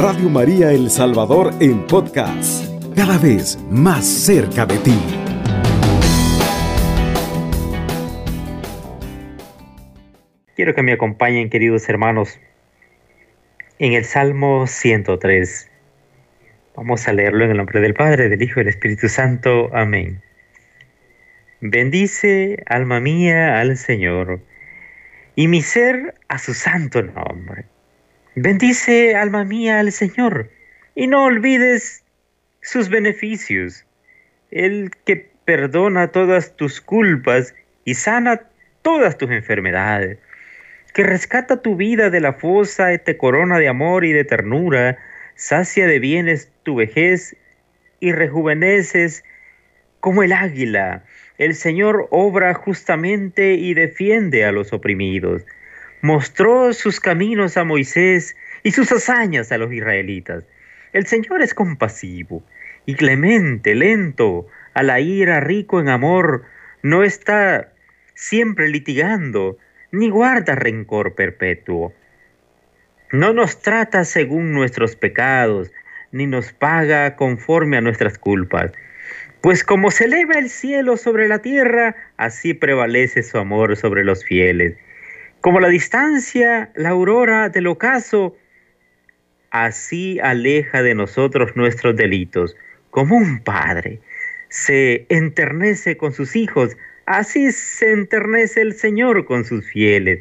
Radio 0.00 0.28
María 0.28 0.70
El 0.70 0.90
Salvador 0.90 1.52
en 1.58 1.84
podcast, 1.88 2.64
cada 2.94 3.18
vez 3.18 3.58
más 3.68 4.06
cerca 4.06 4.64
de 4.64 4.78
ti. 4.78 4.96
Quiero 10.54 10.72
que 10.76 10.84
me 10.84 10.92
acompañen, 10.92 11.50
queridos 11.50 11.88
hermanos, 11.88 12.38
en 13.80 13.94
el 13.94 14.04
Salmo 14.04 14.68
103. 14.68 15.68
Vamos 16.76 17.08
a 17.08 17.12
leerlo 17.12 17.46
en 17.46 17.50
el 17.50 17.56
nombre 17.56 17.80
del 17.80 17.94
Padre, 17.94 18.28
del 18.28 18.40
Hijo 18.40 18.60
y 18.60 18.62
del 18.62 18.74
Espíritu 18.74 19.08
Santo. 19.08 19.68
Amén. 19.74 20.22
Bendice, 21.60 22.62
alma 22.66 23.00
mía, 23.00 23.58
al 23.58 23.76
Señor, 23.76 24.42
y 25.34 25.48
mi 25.48 25.60
ser 25.60 26.14
a 26.28 26.38
su 26.38 26.54
santo 26.54 27.02
nombre. 27.02 27.64
Bendice, 28.42 29.14
alma 29.14 29.44
mía, 29.44 29.80
al 29.80 29.92
Señor, 29.92 30.50
y 30.94 31.06
no 31.06 31.24
olvides 31.24 32.04
sus 32.62 32.88
beneficios. 32.88 33.84
El 34.50 34.90
que 35.04 35.30
perdona 35.44 36.08
todas 36.08 36.56
tus 36.56 36.80
culpas 36.80 37.54
y 37.84 37.94
sana 37.94 38.42
todas 38.82 39.18
tus 39.18 39.30
enfermedades 39.30 40.18
que 40.98 41.04
rescata 41.04 41.62
tu 41.62 41.76
vida 41.76 42.10
de 42.10 42.20
la 42.20 42.32
fosa 42.32 42.92
y 42.92 42.98
te 42.98 43.16
corona 43.16 43.58
de 43.58 43.68
amor 43.68 44.04
y 44.04 44.12
de 44.12 44.24
ternura, 44.24 44.98
sacia 45.36 45.86
de 45.86 46.00
bienes 46.00 46.50
tu 46.64 46.74
vejez 46.74 47.36
y 48.00 48.10
rejuveneces 48.10 49.22
como 50.00 50.22
el 50.22 50.32
águila. 50.32 51.04
El 51.38 51.54
Señor 51.54 52.08
obra 52.10 52.52
justamente 52.54 53.54
y 53.54 53.74
defiende 53.74 54.44
a 54.44 54.50
los 54.50 54.72
oprimidos. 54.72 55.44
Mostró 56.00 56.72
sus 56.72 57.00
caminos 57.00 57.56
a 57.56 57.64
Moisés 57.64 58.36
y 58.62 58.72
sus 58.72 58.92
hazañas 58.92 59.50
a 59.52 59.58
los 59.58 59.72
israelitas. 59.72 60.44
El 60.92 61.06
Señor 61.06 61.42
es 61.42 61.54
compasivo 61.54 62.42
y 62.86 62.94
clemente, 62.94 63.74
lento, 63.74 64.46
a 64.74 64.82
la 64.82 65.00
ira, 65.00 65.40
rico 65.40 65.80
en 65.80 65.88
amor, 65.88 66.44
no 66.82 67.04
está 67.04 67.72
siempre 68.14 68.68
litigando, 68.68 69.58
ni 69.92 70.08
guarda 70.08 70.54
rencor 70.54 71.14
perpetuo. 71.14 71.92
No 73.12 73.32
nos 73.32 73.60
trata 73.60 74.04
según 74.04 74.52
nuestros 74.52 74.96
pecados, 74.96 75.70
ni 76.12 76.26
nos 76.26 76.52
paga 76.52 77.16
conforme 77.16 77.76
a 77.76 77.80
nuestras 77.80 78.18
culpas. 78.18 78.72
Pues 79.40 79.64
como 79.64 79.90
se 79.90 80.04
eleva 80.04 80.34
el 80.34 80.48
cielo 80.48 80.96
sobre 80.96 81.28
la 81.28 81.40
tierra, 81.40 81.94
así 82.16 82.54
prevalece 82.54 83.22
su 83.22 83.38
amor 83.38 83.76
sobre 83.76 84.04
los 84.04 84.24
fieles. 84.24 84.76
Como 85.48 85.60
la 85.60 85.68
distancia, 85.70 86.70
la 86.74 86.90
aurora 86.90 87.48
del 87.48 87.68
ocaso, 87.68 88.36
así 89.48 90.20
aleja 90.20 90.82
de 90.82 90.94
nosotros 90.94 91.56
nuestros 91.56 91.96
delitos. 91.96 92.54
Como 92.90 93.16
un 93.16 93.42
padre 93.42 93.98
se 94.50 95.06
enternece 95.08 95.96
con 95.96 96.12
sus 96.12 96.36
hijos, 96.36 96.76
Así 97.06 97.50
se 97.50 97.92
enternece 97.92 98.60
el 98.60 98.74
Señor 98.74 99.24
con 99.24 99.46
sus 99.46 99.64
fieles, 99.66 100.20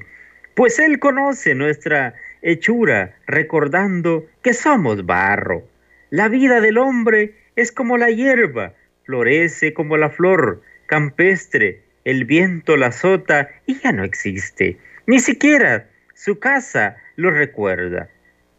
pues 0.55 0.79
Él 0.79 0.97
conoce 0.97 1.55
nuestra 1.55 2.13
hechura, 2.41 3.17
recordando 3.27 4.25
que 4.41 4.53
somos 4.53 5.05
barro. 5.05 5.67
La 6.09 6.29
vida 6.29 6.61
del 6.61 6.77
hombre 6.77 7.33
es 7.57 7.73
como 7.73 7.97
la 7.97 8.11
hierba, 8.11 8.75
florece 9.03 9.73
como 9.73 9.97
la 9.97 10.09
flor 10.09 10.61
campestre, 10.85 11.81
el 12.05 12.23
viento 12.23 12.77
la 12.77 12.87
azota 12.87 13.49
y 13.65 13.77
ya 13.81 13.91
no 13.91 14.05
existe. 14.05 14.77
Ni 15.07 15.19
siquiera 15.19 15.87
su 16.13 16.37
casa 16.37 16.97
lo 17.15 17.31
recuerda. 17.31 18.09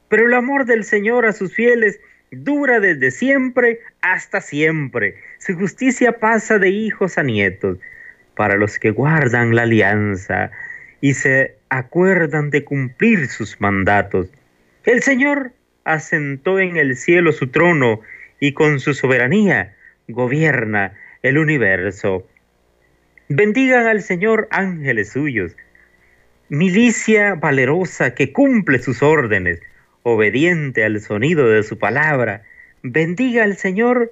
Pero 0.08 0.26
el 0.26 0.32
amor 0.32 0.64
del 0.64 0.84
Señor 0.84 1.26
a 1.26 1.32
sus 1.32 1.54
fieles 1.54 2.00
dura 2.30 2.80
desde 2.80 3.10
siempre 3.10 3.80
hasta 4.00 4.40
siempre. 4.40 5.16
Su 5.38 5.54
justicia 5.54 6.18
pasa 6.18 6.58
de 6.58 6.70
hijos 6.70 7.18
a 7.18 7.22
nietos 7.22 7.78
para 8.34 8.56
los 8.56 8.78
que 8.78 8.90
guardan 8.90 9.54
la 9.54 9.62
alianza 9.62 10.50
y 11.02 11.14
se 11.14 11.56
acuerdan 11.68 12.48
de 12.48 12.64
cumplir 12.64 13.28
sus 13.28 13.60
mandatos. 13.60 14.28
El 14.84 15.02
Señor 15.02 15.52
asentó 15.84 16.60
en 16.60 16.78
el 16.78 16.96
cielo 16.96 17.32
su 17.32 17.48
trono 17.48 18.00
y 18.40 18.52
con 18.52 18.80
su 18.80 18.94
soberanía 18.94 19.76
gobierna 20.08 20.94
el 21.22 21.36
universo. 21.36 22.26
Bendigan 23.28 23.86
al 23.86 24.00
Señor 24.00 24.48
ángeles 24.50 25.10
suyos, 25.10 25.54
milicia 26.48 27.34
valerosa 27.34 28.14
que 28.14 28.32
cumple 28.32 28.78
sus 28.78 29.02
órdenes, 29.02 29.60
obediente 30.02 30.84
al 30.84 31.00
sonido 31.00 31.48
de 31.48 31.62
su 31.62 31.78
palabra. 31.78 32.42
Bendiga 32.82 33.44
al 33.44 33.56
Señor 33.56 34.10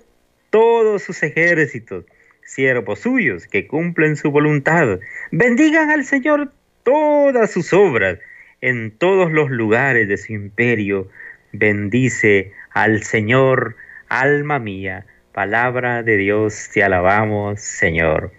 todos 0.50 1.02
sus 1.02 1.22
ejércitos 1.22 2.04
siervos 2.46 3.00
suyos 3.00 3.46
que 3.46 3.66
cumplen 3.66 4.16
su 4.16 4.30
voluntad. 4.30 5.00
Bendigan 5.30 5.91
al 5.91 6.04
Señor 6.04 6.52
todas 6.84 7.50
sus 7.50 7.72
obras 7.72 8.19
en 8.60 8.92
todos 8.92 9.32
los 9.32 9.50
lugares 9.50 10.08
de 10.08 10.16
su 10.16 10.32
imperio. 10.32 11.08
Bendice 11.52 12.52
al 12.70 13.02
Señor, 13.02 13.76
alma 14.08 14.58
mía. 14.58 15.06
Palabra 15.32 16.02
de 16.02 16.16
Dios, 16.16 16.70
te 16.72 16.82
alabamos, 16.82 17.60
Señor. 17.60 18.32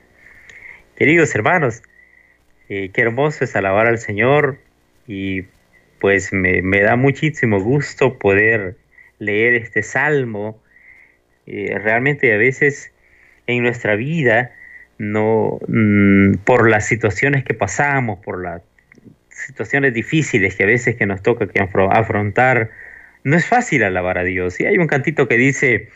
Queridos 0.95 1.35
hermanos, 1.35 1.83
eh, 2.69 2.89
qué 2.93 3.01
hermoso 3.01 3.43
es 3.43 3.55
alabar 3.55 3.87
al 3.87 3.97
Señor 3.97 4.59
y 5.07 5.43
pues 5.99 6.31
me, 6.33 6.61
da 6.81 6.95
muchísimo 6.95 7.59
gusto 7.59 8.19
poder 8.19 8.77
leer 9.19 9.55
este 9.55 9.83
salmo. 9.83 10.61
Eh, 11.45 11.77
realmente 11.81 12.33
a 12.33 12.37
veces 12.37 12.91
en 13.47 13.63
nuestra 13.63 13.95
vida, 13.95 14.51
no 14.97 15.59
mm, 15.67 16.35
por 16.43 16.69
las 16.69 16.85
situaciones 16.85 17.43
que 17.43 17.53
pasamos, 17.53 18.19
por 18.19 18.43
las 18.43 18.61
situaciones 19.29 19.93
difíciles 19.93 20.55
que 20.55 20.63
a 20.63 20.67
veces 20.67 20.95
que 20.97 21.05
nos 21.05 21.21
toca 21.21 21.47
que 21.47 21.59
afrontar, 21.61 22.71
no 23.23 23.37
es 23.37 23.45
fácil 23.45 23.83
alabar 23.83 24.17
a 24.17 24.23
Dios. 24.23 24.59
Y 24.59 24.65
hay 24.65 24.77
un 24.77 24.87
cantito 24.87 25.27
que 25.27 25.37
dice, 25.37 25.89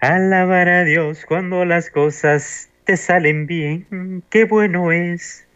alabar 0.00 0.68
a 0.68 0.84
Dios 0.84 1.26
cuando 1.26 1.64
las 1.64 1.90
cosas 1.90 2.70
te 2.84 2.96
salen 2.96 3.46
bien, 3.46 4.22
qué 4.30 4.44
bueno 4.44 4.92
es. 4.92 5.46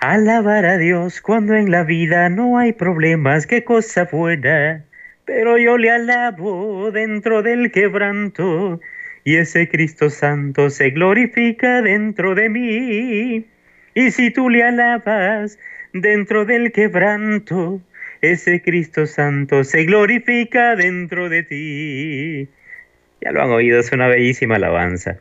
Alabar 0.00 0.66
a 0.66 0.76
Dios 0.76 1.22
cuando 1.22 1.54
en 1.54 1.70
la 1.70 1.82
vida 1.82 2.28
no 2.28 2.58
hay 2.58 2.72
problemas, 2.72 3.46
qué 3.46 3.64
cosa 3.64 4.04
buena. 4.04 4.84
Pero 5.24 5.56
yo 5.56 5.78
le 5.78 5.90
alabo 5.90 6.90
dentro 6.92 7.42
del 7.42 7.72
quebranto 7.72 8.80
y 9.24 9.36
ese 9.36 9.68
Cristo 9.68 10.10
Santo 10.10 10.68
se 10.68 10.90
glorifica 10.90 11.80
dentro 11.80 12.34
de 12.34 12.48
mí. 12.50 13.46
Y 13.94 14.10
si 14.10 14.30
tú 14.30 14.50
le 14.50 14.62
alabas 14.62 15.58
dentro 15.94 16.44
del 16.44 16.72
quebranto, 16.72 17.80
ese 18.20 18.60
Cristo 18.60 19.06
Santo 19.06 19.64
se 19.64 19.84
glorifica 19.84 20.76
dentro 20.76 21.30
de 21.30 21.42
ti. 21.42 22.48
Ya 23.22 23.32
lo 23.32 23.42
han 23.42 23.50
oído, 23.50 23.80
es 23.80 23.90
una 23.92 24.08
bellísima 24.08 24.56
alabanza. 24.56 25.18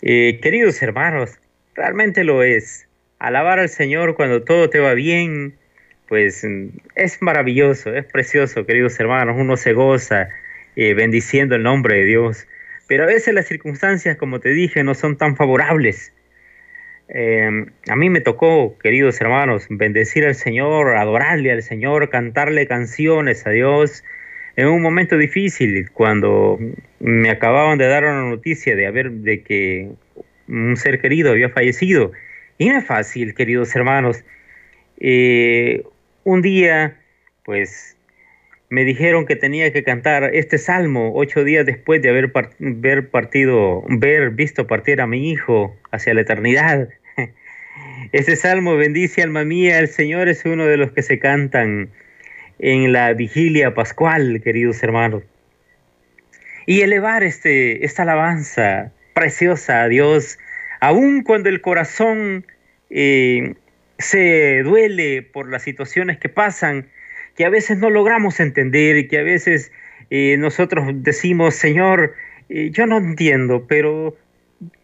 Eh, 0.00 0.38
queridos 0.40 0.80
hermanos, 0.80 1.40
realmente 1.74 2.24
lo 2.24 2.42
es. 2.42 2.86
Alabar 3.18 3.58
al 3.58 3.68
Señor 3.68 4.16
cuando 4.16 4.42
todo 4.42 4.70
te 4.70 4.80
va 4.80 4.94
bien, 4.94 5.54
pues 6.08 6.46
es 6.94 7.22
maravilloso, 7.22 7.94
es 7.94 8.04
precioso, 8.04 8.66
queridos 8.66 8.98
hermanos, 9.00 9.36
uno 9.38 9.56
se 9.56 9.72
goza 9.72 10.28
eh, 10.76 10.94
bendiciendo 10.94 11.54
el 11.54 11.62
nombre 11.62 11.96
de 11.98 12.04
Dios. 12.04 12.46
Pero 12.86 13.04
a 13.04 13.06
veces 13.06 13.32
las 13.34 13.46
circunstancias, 13.46 14.16
como 14.16 14.40
te 14.40 14.50
dije, 14.50 14.84
no 14.84 14.94
son 14.94 15.16
tan 15.16 15.36
favorables. 15.36 16.12
Eh, 17.08 17.66
a 17.88 17.96
mí 17.96 18.10
me 18.10 18.20
tocó, 18.20 18.76
queridos 18.78 19.20
hermanos, 19.20 19.66
bendecir 19.68 20.26
al 20.26 20.34
Señor, 20.34 20.96
adorarle 20.96 21.52
al 21.52 21.62
Señor, 21.62 22.10
cantarle 22.10 22.66
canciones 22.66 23.46
a 23.46 23.50
Dios 23.50 24.04
en 24.56 24.68
un 24.68 24.82
momento 24.82 25.18
difícil, 25.18 25.90
cuando 25.90 26.58
me 27.00 27.30
acababan 27.30 27.76
de 27.78 27.86
dar 27.88 28.04
una 28.04 28.22
noticia 28.22 28.76
de, 28.76 28.86
haber, 28.86 29.10
de 29.10 29.42
que 29.42 29.90
un 30.48 30.76
ser 30.76 31.00
querido 31.00 31.32
había 31.32 31.48
fallecido. 31.48 32.12
Y 32.58 32.68
no 32.68 32.78
es 32.78 32.86
fácil, 32.86 33.34
queridos 33.34 33.74
hermanos. 33.74 34.24
Eh, 34.98 35.82
un 36.24 36.42
día, 36.42 36.96
pues 37.44 37.96
me 38.70 38.84
dijeron 38.84 39.26
que 39.26 39.36
tenía 39.36 39.72
que 39.72 39.84
cantar 39.84 40.34
este 40.34 40.58
salmo 40.58 41.12
ocho 41.14 41.44
días 41.44 41.66
después 41.66 42.02
de 42.02 42.10
haber 42.10 42.32
ver 42.58 43.10
partido, 43.10 43.84
ver 43.88 44.30
visto 44.30 44.66
partir 44.66 45.00
a 45.00 45.06
mi 45.06 45.30
hijo 45.30 45.76
hacia 45.90 46.14
la 46.14 46.22
eternidad. 46.22 46.88
Este 48.12 48.36
salmo 48.36 48.76
bendice 48.76 49.22
alma 49.22 49.44
mía, 49.44 49.78
el 49.78 49.88
Señor 49.88 50.28
es 50.28 50.44
uno 50.44 50.66
de 50.66 50.76
los 50.76 50.92
que 50.92 51.02
se 51.02 51.18
cantan 51.18 51.90
en 52.58 52.92
la 52.92 53.12
vigilia 53.12 53.74
pascual, 53.74 54.40
queridos 54.42 54.82
hermanos. 54.82 55.22
Y 56.66 56.82
elevar 56.82 57.24
este, 57.24 57.84
esta 57.84 58.02
alabanza 58.02 58.92
preciosa 59.14 59.82
a 59.82 59.88
Dios, 59.88 60.38
aun 60.80 61.22
cuando 61.22 61.48
el 61.48 61.62
corazón 61.62 62.44
eh, 62.90 63.54
se 63.98 64.62
duele 64.62 65.22
por 65.22 65.48
las 65.48 65.62
situaciones 65.62 66.18
que 66.18 66.28
pasan, 66.28 66.88
que 67.36 67.44
a 67.46 67.48
veces 67.48 67.78
no 67.78 67.90
logramos 67.90 68.38
entender, 68.40 69.08
que 69.08 69.18
a 69.18 69.22
veces 69.22 69.72
eh, 70.10 70.36
nosotros 70.38 70.86
decimos, 70.96 71.54
Señor, 71.54 72.14
eh, 72.48 72.70
yo 72.70 72.86
no 72.86 72.98
entiendo, 72.98 73.66
pero 73.66 74.16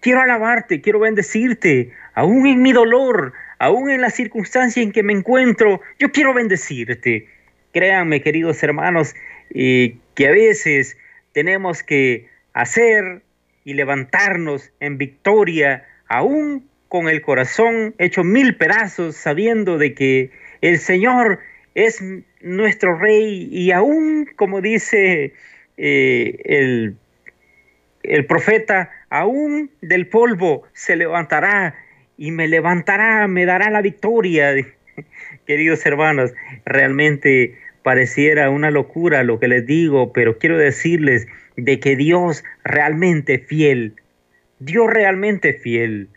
quiero 0.00 0.22
alabarte, 0.22 0.80
quiero 0.80 1.00
bendecirte, 1.00 1.92
aún 2.14 2.46
en 2.46 2.62
mi 2.62 2.72
dolor, 2.72 3.32
aún 3.58 3.90
en 3.90 4.00
la 4.00 4.10
circunstancia 4.10 4.82
en 4.82 4.92
que 4.92 5.02
me 5.02 5.12
encuentro, 5.12 5.80
yo 5.98 6.10
quiero 6.12 6.32
bendecirte. 6.32 7.28
Créanme, 7.72 8.22
queridos 8.22 8.62
hermanos, 8.62 9.14
que 9.50 10.26
a 10.26 10.30
veces 10.32 10.96
tenemos 11.32 11.82
que 11.84 12.28
hacer 12.52 13.22
y 13.70 13.74
levantarnos 13.74 14.72
en 14.80 14.98
victoria, 14.98 15.84
aún 16.08 16.68
con 16.88 17.08
el 17.08 17.22
corazón 17.22 17.94
hecho 17.98 18.24
mil 18.24 18.56
pedazos, 18.56 19.14
sabiendo 19.14 19.78
de 19.78 19.94
que 19.94 20.32
el 20.60 20.80
Señor 20.80 21.38
es 21.76 22.02
nuestro 22.40 22.98
Rey 22.98 23.48
y 23.52 23.70
aún, 23.70 24.28
como 24.34 24.60
dice 24.60 25.34
eh, 25.76 26.36
el, 26.46 26.96
el 28.02 28.26
profeta, 28.26 28.90
aún 29.08 29.70
del 29.82 30.08
polvo 30.08 30.64
se 30.72 30.96
levantará 30.96 31.76
y 32.18 32.32
me 32.32 32.48
levantará, 32.48 33.28
me 33.28 33.46
dará 33.46 33.70
la 33.70 33.82
victoria. 33.82 34.52
Queridos 35.46 35.86
hermanos, 35.86 36.34
realmente 36.66 37.56
pareciera 37.84 38.50
una 38.50 38.72
locura 38.72 39.22
lo 39.22 39.38
que 39.38 39.46
les 39.46 39.64
digo, 39.64 40.12
pero 40.12 40.38
quiero 40.38 40.58
decirles 40.58 41.28
de 41.64 41.80
que 41.80 41.96
Dios 41.96 42.44
realmente 42.64 43.38
fiel, 43.38 43.94
Dios 44.58 44.88
realmente 44.90 45.52
fiel. 45.52 46.08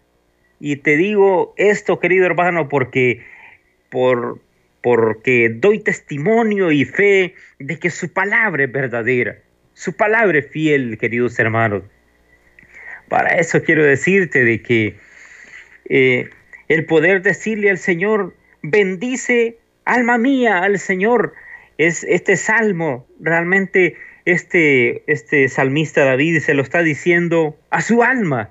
Y 0.60 0.78
te 0.78 0.98
digo 0.98 1.54
esto, 1.57 2.00
querido 2.00 2.25
hermano, 2.25 2.69
porque 2.69 3.22
por 3.90 4.40
porque 4.81 5.50
doy 5.50 5.80
testimonio 5.80 6.69
y 6.69 6.84
fe 6.84 7.36
de 7.57 7.80
que 7.80 7.90
su 7.90 8.12
palabra 8.12 8.66
es 8.66 8.72
verdadera, 8.72 9.38
su 9.74 9.95
palabra 9.95 10.40
es 10.40 10.48
fiel, 10.50 10.98
queridos 10.98 11.40
hermanos. 11.40 11.84
Para 13.07 13.30
eso 13.38 13.63
quiero 13.63 13.86
decirte 13.86 14.44
de 14.44 14.62
que 14.62 14.98
eh, 15.88 16.30
el 16.68 16.86
poder 16.86 17.22
decirle 17.22 17.69
al 17.69 17.78
Señor, 17.78 18.36
bendice 18.62 19.57
alma 19.86 20.18
mía 20.18 20.60
al 20.60 20.78
Señor, 20.80 21.34
es 21.78 22.04
este 22.04 22.36
salmo, 22.36 23.07
realmente 23.22 23.95
este, 24.25 25.04
este 25.12 25.48
salmista 25.50 26.06
David 26.06 26.40
se 26.40 26.54
lo 26.54 26.62
está 26.62 26.81
diciendo 26.81 27.58
a 27.70 27.81
su 27.81 28.04
alma, 28.04 28.50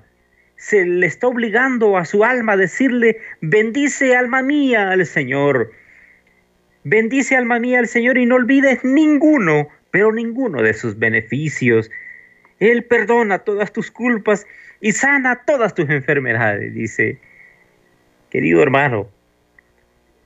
se 0.55 0.85
le 0.85 1.07
está 1.07 1.27
obligando 1.27 1.97
a 1.97 2.05
su 2.05 2.23
alma 2.23 2.53
a 2.53 2.57
decirle, 2.57 3.17
bendice 3.41 4.15
alma 4.15 4.41
mía 4.41 4.91
al 4.91 5.05
Señor. 5.05 5.71
Bendice 6.83 7.35
alma 7.35 7.59
mía 7.59 7.79
al 7.79 7.87
Señor 7.87 8.17
y 8.17 8.25
no 8.25 8.35
olvides 8.35 8.83
ninguno, 8.83 9.69
pero 9.91 10.11
ninguno 10.11 10.61
de 10.61 10.73
sus 10.73 10.97
beneficios. 10.99 11.89
Él 12.59 12.83
perdona 12.83 13.39
todas 13.39 13.73
tus 13.73 13.91
culpas 13.91 14.45
y 14.79 14.91
sana 14.91 15.43
todas 15.45 15.73
tus 15.75 15.89
enfermedades, 15.89 16.73
dice. 16.73 17.17
Querido 18.29 18.63
hermano, 18.63 19.09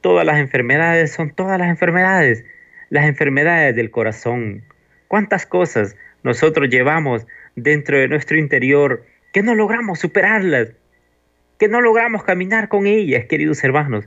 todas 0.01 0.25
las 0.25 0.37
enfermedades 0.37 1.11
son 1.11 1.31
todas 1.31 1.59
las 1.59 1.69
enfermedades, 1.69 2.45
las 2.89 3.05
enfermedades 3.05 3.75
del 3.75 3.91
corazón. 3.91 4.63
¿Cuántas 5.07 5.45
cosas 5.45 5.95
nosotros 6.23 6.69
llevamos 6.69 7.25
dentro 7.55 7.97
de 7.97 8.07
nuestro 8.07 8.37
interior 8.37 9.05
que 9.33 9.41
no 9.41 9.55
logramos 9.55 9.99
superarlas, 9.99 10.69
que 11.59 11.67
no 11.67 11.81
logramos 11.81 12.23
caminar 12.23 12.67
con 12.67 12.87
ellas, 12.87 13.25
queridos 13.25 13.63
hermanos? 13.63 14.05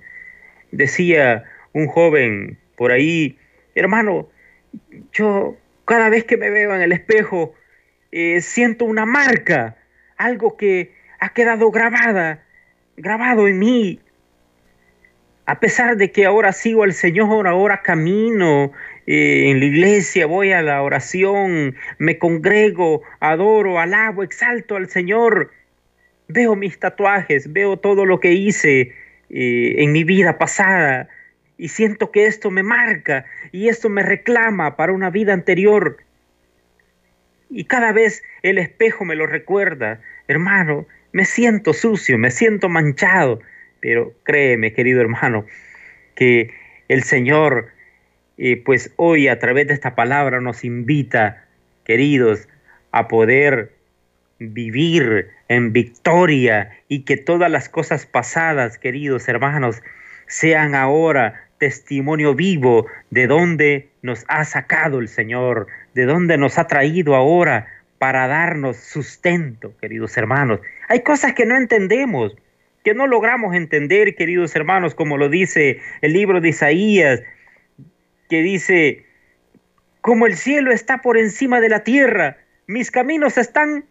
Decía 0.72 1.44
un 1.72 1.86
joven 1.86 2.58
por 2.76 2.92
ahí, 2.92 3.38
hermano, 3.74 4.28
yo 5.12 5.56
cada 5.84 6.08
vez 6.08 6.24
que 6.24 6.36
me 6.36 6.50
veo 6.50 6.74
en 6.74 6.82
el 6.82 6.92
espejo 6.92 7.54
eh, 8.12 8.40
siento 8.40 8.84
una 8.84 9.06
marca, 9.06 9.76
algo 10.16 10.56
que 10.56 10.92
ha 11.18 11.30
quedado 11.30 11.70
grabada, 11.70 12.44
grabado 12.96 13.48
en 13.48 13.58
mí. 13.58 14.00
A 15.46 15.58
pesar 15.58 15.96
de 15.96 16.12
que 16.12 16.26
ahora 16.26 16.52
sigo 16.52 16.84
al 16.84 16.92
Señor, 16.92 17.46
ahora 17.46 17.82
camino 17.82 18.72
eh, 19.12 19.50
en 19.50 19.58
la 19.58 19.64
iglesia, 19.64 20.24
voy 20.26 20.52
a 20.52 20.62
la 20.62 20.80
oración, 20.82 21.74
me 21.98 22.16
congrego, 22.16 23.02
adoro, 23.18 23.80
alabo, 23.80 24.22
exalto 24.22 24.76
al 24.76 24.88
Señor, 24.88 25.50
veo 26.28 26.54
mis 26.54 26.78
tatuajes, 26.78 27.52
veo 27.52 27.76
todo 27.76 28.06
lo 28.06 28.20
que 28.20 28.30
hice 28.34 28.92
eh, 29.30 29.74
en 29.78 29.90
mi 29.90 30.04
vida 30.04 30.38
pasada, 30.38 31.08
y 31.58 31.66
siento 31.66 32.12
que 32.12 32.26
esto 32.26 32.52
me 32.52 32.62
marca 32.62 33.24
y 33.50 33.66
esto 33.66 33.88
me 33.88 34.04
reclama 34.04 34.76
para 34.76 34.92
una 34.92 35.10
vida 35.10 35.32
anterior. 35.32 35.96
Y 37.50 37.64
cada 37.64 37.90
vez 37.90 38.22
el 38.42 38.58
espejo 38.58 39.04
me 39.04 39.16
lo 39.16 39.26
recuerda, 39.26 40.00
hermano, 40.28 40.86
me 41.10 41.24
siento 41.24 41.72
sucio, 41.72 42.16
me 42.16 42.30
siento 42.30 42.68
manchado, 42.68 43.40
pero 43.80 44.14
créeme, 44.22 44.72
querido 44.72 45.00
hermano, 45.00 45.46
que 46.14 46.54
el 46.86 47.02
Señor, 47.02 47.72
eh, 48.42 48.56
pues 48.56 48.90
hoy 48.96 49.28
a 49.28 49.38
través 49.38 49.66
de 49.68 49.74
esta 49.74 49.94
palabra 49.94 50.40
nos 50.40 50.64
invita, 50.64 51.44
queridos, 51.84 52.48
a 52.90 53.06
poder 53.06 53.74
vivir 54.38 55.28
en 55.48 55.74
victoria 55.74 56.70
y 56.88 57.04
que 57.04 57.18
todas 57.18 57.50
las 57.50 57.68
cosas 57.68 58.06
pasadas, 58.06 58.78
queridos 58.78 59.28
hermanos, 59.28 59.82
sean 60.26 60.74
ahora 60.74 61.48
testimonio 61.58 62.34
vivo 62.34 62.86
de 63.10 63.26
dónde 63.26 63.90
nos 64.00 64.24
ha 64.28 64.46
sacado 64.46 65.00
el 65.00 65.08
Señor, 65.08 65.66
de 65.92 66.06
dónde 66.06 66.38
nos 66.38 66.56
ha 66.56 66.66
traído 66.66 67.16
ahora 67.16 67.66
para 67.98 68.26
darnos 68.26 68.78
sustento, 68.78 69.76
queridos 69.82 70.16
hermanos. 70.16 70.60
Hay 70.88 71.02
cosas 71.02 71.34
que 71.34 71.44
no 71.44 71.58
entendemos, 71.58 72.34
que 72.84 72.94
no 72.94 73.06
logramos 73.06 73.54
entender, 73.54 74.14
queridos 74.14 74.56
hermanos, 74.56 74.94
como 74.94 75.18
lo 75.18 75.28
dice 75.28 75.78
el 76.00 76.14
libro 76.14 76.40
de 76.40 76.48
Isaías, 76.48 77.20
que 78.30 78.40
dice, 78.42 79.04
como 80.00 80.26
el 80.26 80.36
cielo 80.36 80.72
está 80.72 81.02
por 81.02 81.18
encima 81.18 81.60
de 81.60 81.68
la 81.68 81.84
tierra, 81.84 82.38
mis 82.66 82.90
caminos 82.90 83.36
están 83.36 83.84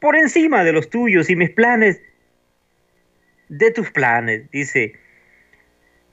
por 0.00 0.16
encima 0.16 0.64
de 0.64 0.72
los 0.72 0.90
tuyos 0.90 1.30
y 1.30 1.36
mis 1.36 1.50
planes 1.50 2.02
de 3.48 3.70
tus 3.70 3.90
planes, 3.90 4.50
dice 4.50 4.98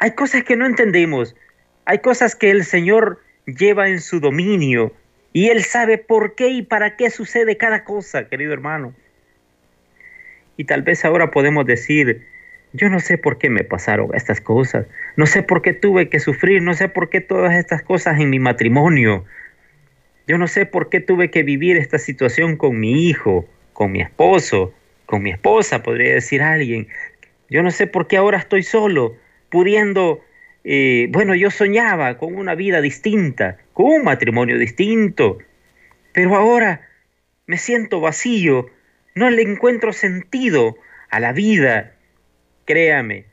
hay 0.02 0.12
cosas 0.16 0.44
que 0.44 0.56
no 0.56 0.66
entendemos, 0.66 1.36
hay 1.86 2.00
cosas 2.00 2.36
que 2.36 2.50
el 2.50 2.66
Señor 2.66 3.22
lleva 3.46 3.88
en 3.88 4.02
su 4.02 4.20
dominio 4.20 4.92
y 5.32 5.50
Él 5.50 5.64
sabe 5.64 6.00
por 6.00 6.34
qué 6.34 6.48
y 6.48 6.64
para 6.64 6.96
qué 6.96 7.12
sucede 7.12 7.56
cada 7.56 7.84
cosa, 7.84 8.28
querido 8.28 8.52
hermano. 8.52 8.96
Y 10.58 10.64
tal 10.64 10.82
vez 10.82 11.06
ahora 11.06 11.30
podemos 11.30 11.68
decir, 11.68 12.28
yo 12.74 12.90
no 12.90 13.00
sé 13.00 13.18
por 13.18 13.38
qué 13.38 13.50
me 13.50 13.64
pasaron 13.64 14.12
estas 14.14 14.42
cosas, 14.42 14.86
no 15.16 15.26
sé 15.26 15.44
por 15.44 15.62
qué 15.62 15.74
tuve 15.74 16.10
que 16.10 16.20
sufrir, 16.20 16.62
no 16.62 16.74
sé 16.74 16.88
por 16.90 17.10
qué 17.10 17.22
todas 17.22 17.56
estas 17.56 17.82
cosas 17.82 18.20
en 18.20 18.30
mi 18.30 18.40
matrimonio, 18.40 19.26
yo 20.28 20.38
no 20.38 20.48
sé 20.48 20.66
por 20.66 20.90
qué 20.90 21.00
tuve 21.00 21.32
que 21.32 21.44
vivir 21.44 21.78
esta 21.78 21.98
situación 21.98 22.56
con 22.56 22.80
mi 22.80 23.08
hijo, 23.08 23.46
con 23.74 23.92
mi 23.92 24.02
esposo, 24.02 24.74
con 25.06 25.24
mi 25.24 25.32
esposa, 25.32 25.84
podría 25.84 26.14
decir 26.14 26.42
alguien. 26.42 26.88
Yo 27.50 27.64
no 27.64 27.72
sé 27.72 27.88
por 27.88 28.08
qué 28.08 28.18
ahora 28.18 28.38
estoy 28.38 28.64
solo 28.64 29.18
pudiendo, 29.50 30.24
eh, 30.64 31.08
bueno, 31.10 31.36
yo 31.36 31.52
soñaba 31.52 32.18
con 32.18 32.36
una 32.36 32.56
vida 32.56 32.80
distinta, 32.80 33.58
con 33.74 33.88
un 33.88 34.04
matrimonio 34.06 34.58
distinto, 34.58 35.40
pero 36.14 36.36
ahora 36.36 36.88
me 37.46 37.58
siento 37.58 38.00
vacío, 38.00 38.70
no 39.16 39.30
le 39.30 39.42
encuentro 39.42 39.92
sentido 39.92 40.78
a 41.10 41.20
la 41.20 41.34
vida. 41.34 41.92
Créame, 42.66 43.26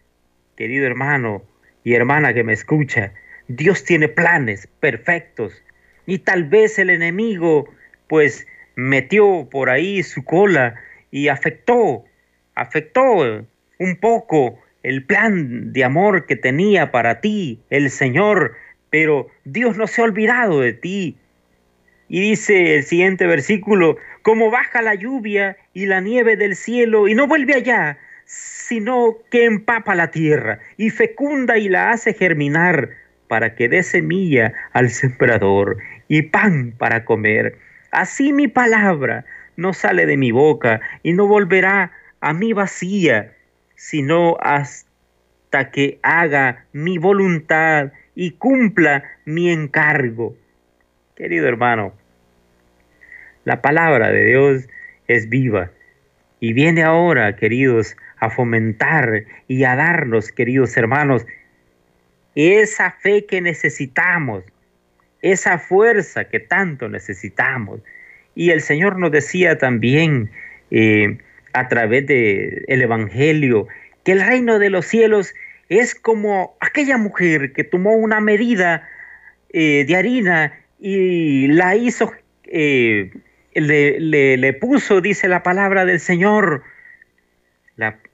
querido 0.56 0.86
hermano 0.86 1.42
y 1.84 1.94
hermana 1.94 2.34
que 2.34 2.44
me 2.44 2.52
escucha, 2.52 3.12
Dios 3.48 3.84
tiene 3.84 4.08
planes 4.08 4.68
perfectos 4.80 5.62
y 6.06 6.18
tal 6.18 6.44
vez 6.44 6.78
el 6.78 6.90
enemigo 6.90 7.68
pues 8.08 8.46
metió 8.74 9.48
por 9.50 9.70
ahí 9.70 10.02
su 10.02 10.24
cola 10.24 10.74
y 11.10 11.28
afectó, 11.28 12.04
afectó 12.54 13.46
un 13.78 13.96
poco 14.00 14.58
el 14.82 15.04
plan 15.04 15.72
de 15.72 15.84
amor 15.84 16.26
que 16.26 16.36
tenía 16.36 16.90
para 16.90 17.20
ti 17.20 17.60
el 17.70 17.90
Señor, 17.90 18.56
pero 18.90 19.28
Dios 19.44 19.76
no 19.76 19.86
se 19.86 20.00
ha 20.00 20.04
olvidado 20.04 20.60
de 20.60 20.72
ti. 20.72 21.16
Y 22.08 22.20
dice 22.20 22.76
el 22.76 22.84
siguiente 22.84 23.26
versículo, 23.26 23.98
como 24.22 24.50
baja 24.50 24.80
la 24.80 24.94
lluvia 24.94 25.56
y 25.74 25.86
la 25.86 26.00
nieve 26.00 26.36
del 26.36 26.56
cielo 26.56 27.08
y 27.08 27.14
no 27.14 27.26
vuelve 27.26 27.54
allá, 27.54 27.98
sino 28.28 29.16
que 29.30 29.46
empapa 29.46 29.94
la 29.94 30.10
tierra 30.10 30.58
y 30.76 30.90
fecunda 30.90 31.56
y 31.56 31.70
la 31.70 31.90
hace 31.90 32.12
germinar 32.12 32.90
para 33.26 33.54
que 33.54 33.70
dé 33.70 33.82
semilla 33.82 34.52
al 34.74 34.90
sembrador 34.90 35.78
y 36.08 36.20
pan 36.22 36.74
para 36.76 37.06
comer. 37.06 37.56
Así 37.90 38.34
mi 38.34 38.46
palabra 38.46 39.24
no 39.56 39.72
sale 39.72 40.04
de 40.04 40.18
mi 40.18 40.30
boca 40.30 40.82
y 41.02 41.14
no 41.14 41.26
volverá 41.26 41.92
a 42.20 42.34
mí 42.34 42.52
vacía, 42.52 43.32
sino 43.76 44.36
hasta 44.40 45.70
que 45.72 45.98
haga 46.02 46.66
mi 46.72 46.98
voluntad 46.98 47.92
y 48.14 48.32
cumpla 48.32 49.04
mi 49.24 49.50
encargo. 49.50 50.36
Querido 51.16 51.48
hermano, 51.48 51.94
la 53.44 53.62
palabra 53.62 54.12
de 54.12 54.24
Dios 54.24 54.68
es 55.06 55.30
viva 55.30 55.70
y 56.40 56.52
viene 56.52 56.82
ahora, 56.82 57.34
queridos, 57.36 57.96
a 58.20 58.30
fomentar 58.30 59.24
y 59.46 59.64
a 59.64 59.76
darnos, 59.76 60.32
queridos 60.32 60.76
hermanos, 60.76 61.26
esa 62.34 62.92
fe 62.92 63.26
que 63.26 63.40
necesitamos, 63.40 64.44
esa 65.22 65.58
fuerza 65.58 66.24
que 66.24 66.40
tanto 66.40 66.88
necesitamos. 66.88 67.80
Y 68.34 68.50
el 68.50 68.60
Señor 68.60 68.98
nos 68.98 69.10
decía 69.10 69.58
también 69.58 70.30
eh, 70.70 71.18
a 71.52 71.68
través 71.68 72.06
del 72.06 72.64
el 72.68 72.82
Evangelio 72.82 73.66
que 74.04 74.12
el 74.12 74.20
reino 74.20 74.58
de 74.58 74.70
los 74.70 74.86
cielos 74.86 75.34
es 75.68 75.94
como 75.94 76.56
aquella 76.60 76.96
mujer 76.96 77.52
que 77.52 77.64
tomó 77.64 77.94
una 77.94 78.20
medida 78.20 78.88
eh, 79.50 79.84
de 79.86 79.96
harina 79.96 80.52
y 80.78 81.48
la 81.48 81.76
hizo, 81.76 82.12
eh, 82.44 83.10
le, 83.54 84.52
puso, 84.54 85.00
dice 85.00 85.28
la 85.28 85.42
palabra 85.42 85.84
del 85.84 86.00
Señor, 86.00 86.62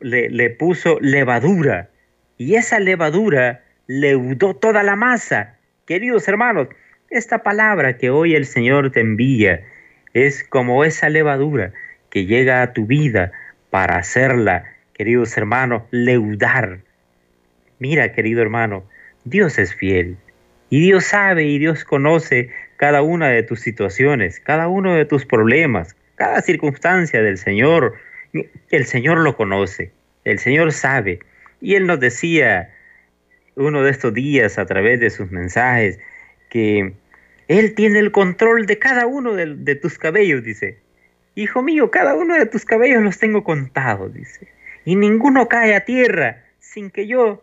le, 0.01 0.31
le 0.31 0.51
puso 0.51 0.99
levadura. 1.01 1.91
Y 2.39 2.55
esa 2.55 2.79
levadura 2.79 3.63
leudó 3.87 4.55
toda 4.55 4.83
la 4.83 4.97
masa. 4.97 5.57
Queridos 5.87 6.29
hermanos, 6.29 6.69
esta 7.11 7.43
palabra 7.43 7.97
que 7.97 8.11
hoy 8.11 8.35
el 8.35 8.47
Señor 8.47 8.91
te 8.91 9.01
envía 9.01 9.63
es 10.13 10.45
como 10.45 10.85
esa 10.85 11.09
levadura 11.09 11.73
que 12.11 12.27
llega 12.27 12.63
a 12.63 12.73
tu 12.73 12.87
vida 12.87 13.33
para 13.71 13.99
hacerla, 13.99 14.65
queridos 14.95 15.37
hermanos, 15.37 15.83
leudar. 15.91 16.79
Mira, 17.79 18.13
querido 18.13 18.41
hermano, 18.41 18.85
Dios 19.25 19.59
es 19.59 19.75
fiel 19.75 20.17
y 20.71 20.81
Dios 20.81 21.05
sabe 21.05 21.45
y 21.45 21.59
Dios 21.59 21.85
conoce 21.85 22.51
cada 22.77 23.03
una 23.03 23.29
de 23.29 23.43
tus 23.43 23.61
situaciones, 23.61 24.41
cada 24.41 24.69
uno 24.69 24.95
de 24.95 25.05
tus 25.05 25.27
problemas, 25.27 25.97
cada 26.15 26.41
circunstancia 26.41 27.23
del 27.23 27.39
Señor. 27.39 27.95
El 28.71 28.87
Señor 28.87 29.19
lo 29.19 29.37
conoce, 29.37 29.93
el 30.25 30.39
Señor 30.39 30.73
sabe. 30.73 31.21
Y 31.61 31.77
Él 31.77 31.87
nos 31.87 32.01
decía 32.01 32.75
uno 33.55 33.83
de 33.83 33.91
estos 33.91 34.13
días 34.13 34.59
a 34.59 34.67
través 34.67 35.01
de 35.01 35.11
sus 35.11 35.31
mensajes 35.31 35.99
que 36.51 36.95
Él 37.49 37.75
tiene 37.75 38.01
el 38.01 38.11
control 38.11 38.67
de 38.67 38.79
cada 38.79 39.07
uno 39.07 39.35
de, 39.35 39.75
tus 39.77 39.99
cabellos, 39.99 40.43
dice. 40.43 40.79
Hijo 41.37 41.63
mío, 41.63 41.91
cada 41.91 42.15
uno 42.15 42.35
de 42.35 42.47
tus 42.47 42.65
cabellos 42.65 43.03
los 43.03 43.19
tengo 43.19 43.45
contados, 43.45 44.13
dice. 44.15 44.49
Y 44.85 44.97
ninguno 44.97 45.49
cae 45.49 45.75
a 45.75 45.85
tierra 45.85 46.45
sin 46.61 46.91
que 46.91 47.07
yo 47.07 47.43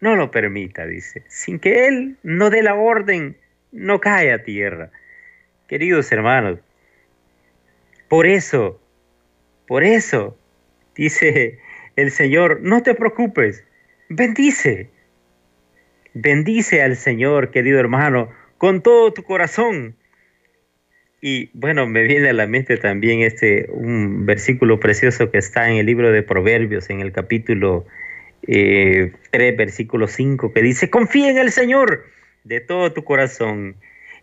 no 0.00 0.16
lo 0.16 0.30
permita, 0.30 0.86
dice. 0.86 1.22
Sin 1.28 1.58
que 1.58 1.86
Él 1.86 2.16
no 2.22 2.50
dé 2.50 2.62
la 2.62 2.74
orden, 2.74 3.36
no 3.70 4.00
cae 4.00 4.32
a 4.32 4.42
tierra. 4.42 4.90
Queridos 5.68 6.10
hermanos, 6.12 6.58
por 8.08 8.26
eso, 8.26 8.81
por 9.72 9.84
eso, 9.84 10.36
dice 10.94 11.58
el 11.96 12.10
Señor, 12.10 12.60
no 12.60 12.82
te 12.82 12.94
preocupes, 12.94 13.64
bendice, 14.10 14.90
Bendice 16.12 16.82
al 16.82 16.94
Señor, 16.94 17.50
querido 17.50 17.80
hermano, 17.80 18.28
con 18.58 18.82
todo 18.82 19.14
tu 19.14 19.22
corazón. 19.22 19.96
Y 21.22 21.48
bueno, 21.54 21.86
me 21.86 22.02
viene 22.02 22.28
a 22.28 22.34
la 22.34 22.46
mente 22.46 22.76
también 22.76 23.22
este 23.22 23.66
un 23.70 24.26
versículo 24.26 24.78
precioso 24.78 25.30
que 25.30 25.38
está 25.38 25.70
en 25.70 25.78
el 25.78 25.86
libro 25.86 26.12
de 26.12 26.22
Proverbios, 26.22 26.90
en 26.90 27.00
el 27.00 27.10
capítulo 27.10 27.86
3, 28.42 28.54
eh, 28.54 29.54
versículo 29.56 30.06
5, 30.06 30.52
que 30.52 30.60
dice, 30.60 30.90
confía 30.90 31.30
en 31.30 31.38
el 31.38 31.50
Señor 31.50 32.04
de 32.44 32.60
todo 32.60 32.92
tu 32.92 33.04
corazón 33.04 33.76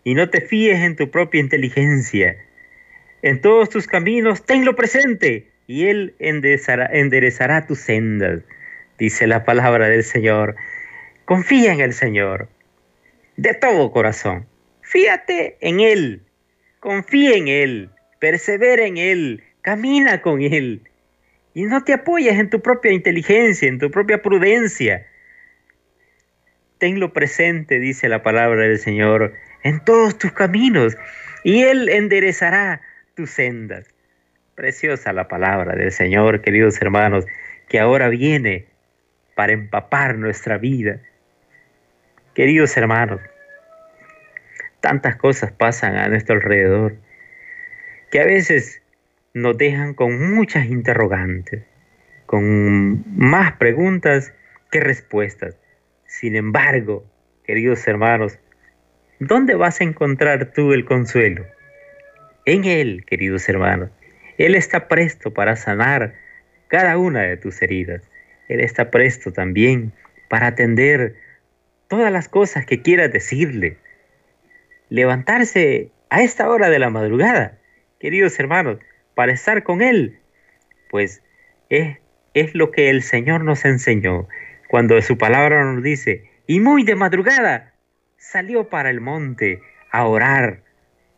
y 0.04 0.14
no 0.14 0.30
te 0.30 0.42
fíes 0.42 0.78
en 0.78 0.94
tu 0.94 1.10
propia 1.10 1.40
inteligencia. 1.40 2.36
En 3.22 3.40
todos 3.40 3.68
tus 3.68 3.86
caminos 3.86 4.44
tenlo 4.44 4.74
presente 4.76 5.50
y 5.66 5.86
Él 5.86 6.14
enderezará, 6.18 7.66
tus 7.66 7.80
sendas, 7.80 8.42
dice 8.98 9.26
la 9.26 9.44
palabra 9.44 9.88
del 9.88 10.04
Señor. 10.04 10.56
Confía 11.26 11.72
en 11.72 11.80
el 11.80 11.92
Señor 11.92 12.48
de 13.36 13.54
todo 13.54 13.92
corazón. 13.92 14.46
Fíate 14.80 15.58
en 15.60 15.80
Él. 15.80 16.22
Confía 16.80 17.36
en 17.36 17.48
Él. 17.48 17.90
Persevera 18.18 18.86
en 18.86 18.96
Él. 18.96 19.44
Camina 19.60 20.22
con 20.22 20.40
Él. 20.40 20.82
Y 21.52 21.64
no 21.64 21.84
te 21.84 21.92
apoyes 21.92 22.38
en 22.38 22.48
tu 22.48 22.60
propia 22.62 22.92
inteligencia, 22.92 23.68
en 23.68 23.78
tu 23.78 23.90
propia 23.90 24.22
prudencia. 24.22 25.06
Tenlo 26.78 27.12
presente, 27.12 27.78
dice 27.78 28.08
la 28.08 28.22
palabra 28.22 28.62
del 28.62 28.78
Señor, 28.78 29.34
en 29.62 29.84
todos 29.84 30.16
tus 30.16 30.32
caminos, 30.32 30.96
y 31.44 31.62
Él 31.62 31.90
enderezará 31.90 32.80
tus 33.20 33.30
sendas. 33.30 33.86
Preciosa 34.54 35.12
la 35.12 35.28
palabra 35.28 35.76
del 35.76 35.92
Señor, 35.92 36.40
queridos 36.40 36.80
hermanos, 36.80 37.26
que 37.68 37.78
ahora 37.78 38.08
viene 38.08 38.66
para 39.34 39.52
empapar 39.52 40.16
nuestra 40.16 40.56
vida, 40.56 41.00
Queridos 42.34 42.76
hermanos, 42.76 43.20
tantas 44.80 45.16
cosas 45.16 45.50
pasan 45.50 45.96
a 45.96 46.08
nuestro 46.08 46.36
alrededor 46.36 46.94
que 48.10 48.20
a 48.20 48.24
veces 48.24 48.80
nos 49.34 49.58
dejan 49.58 49.94
con 49.94 50.34
muchas 50.34 50.66
interrogantes, 50.66 51.64
con 52.26 53.04
más 53.18 53.52
preguntas 53.56 54.32
que 54.70 54.80
respuestas. 54.80 55.58
Sin 56.06 56.36
embargo, 56.36 57.04
queridos 57.44 57.86
hermanos, 57.88 58.38
¿dónde 59.18 59.56
vas 59.56 59.80
a 59.80 59.84
encontrar 59.84 60.52
tú 60.52 60.72
el 60.72 60.84
consuelo? 60.84 61.44
En 62.44 62.64
Él, 62.64 63.04
queridos 63.06 63.48
hermanos. 63.48 63.90
Él 64.38 64.54
está 64.54 64.88
presto 64.88 65.32
para 65.32 65.56
sanar 65.56 66.14
cada 66.68 66.96
una 66.96 67.22
de 67.22 67.36
tus 67.36 67.60
heridas. 67.62 68.02
Él 68.48 68.60
está 68.60 68.90
presto 68.90 69.32
también 69.32 69.92
para 70.28 70.48
atender 70.48 71.16
todas 71.88 72.10
las 72.10 72.28
cosas 72.28 72.64
que 72.64 72.80
quieras 72.80 73.12
decirle. 73.12 73.76
Levantarse 74.88 75.90
a 76.08 76.22
esta 76.22 76.48
hora 76.48 76.70
de 76.70 76.78
la 76.78 76.90
madrugada, 76.90 77.58
queridos 77.98 78.38
hermanos, 78.40 78.78
para 79.14 79.32
estar 79.32 79.62
con 79.62 79.82
Él, 79.82 80.18
pues 80.88 81.22
es, 81.68 81.98
es 82.34 82.54
lo 82.54 82.70
que 82.70 82.90
el 82.90 83.02
Señor 83.02 83.44
nos 83.44 83.64
enseñó 83.64 84.28
cuando 84.68 85.02
su 85.02 85.18
palabra 85.18 85.64
nos 85.64 85.82
dice, 85.82 86.30
y 86.46 86.60
muy 86.60 86.84
de 86.84 86.94
madrugada 86.94 87.74
salió 88.16 88.68
para 88.68 88.90
el 88.90 89.00
monte 89.00 89.60
a 89.90 90.06
orar, 90.06 90.62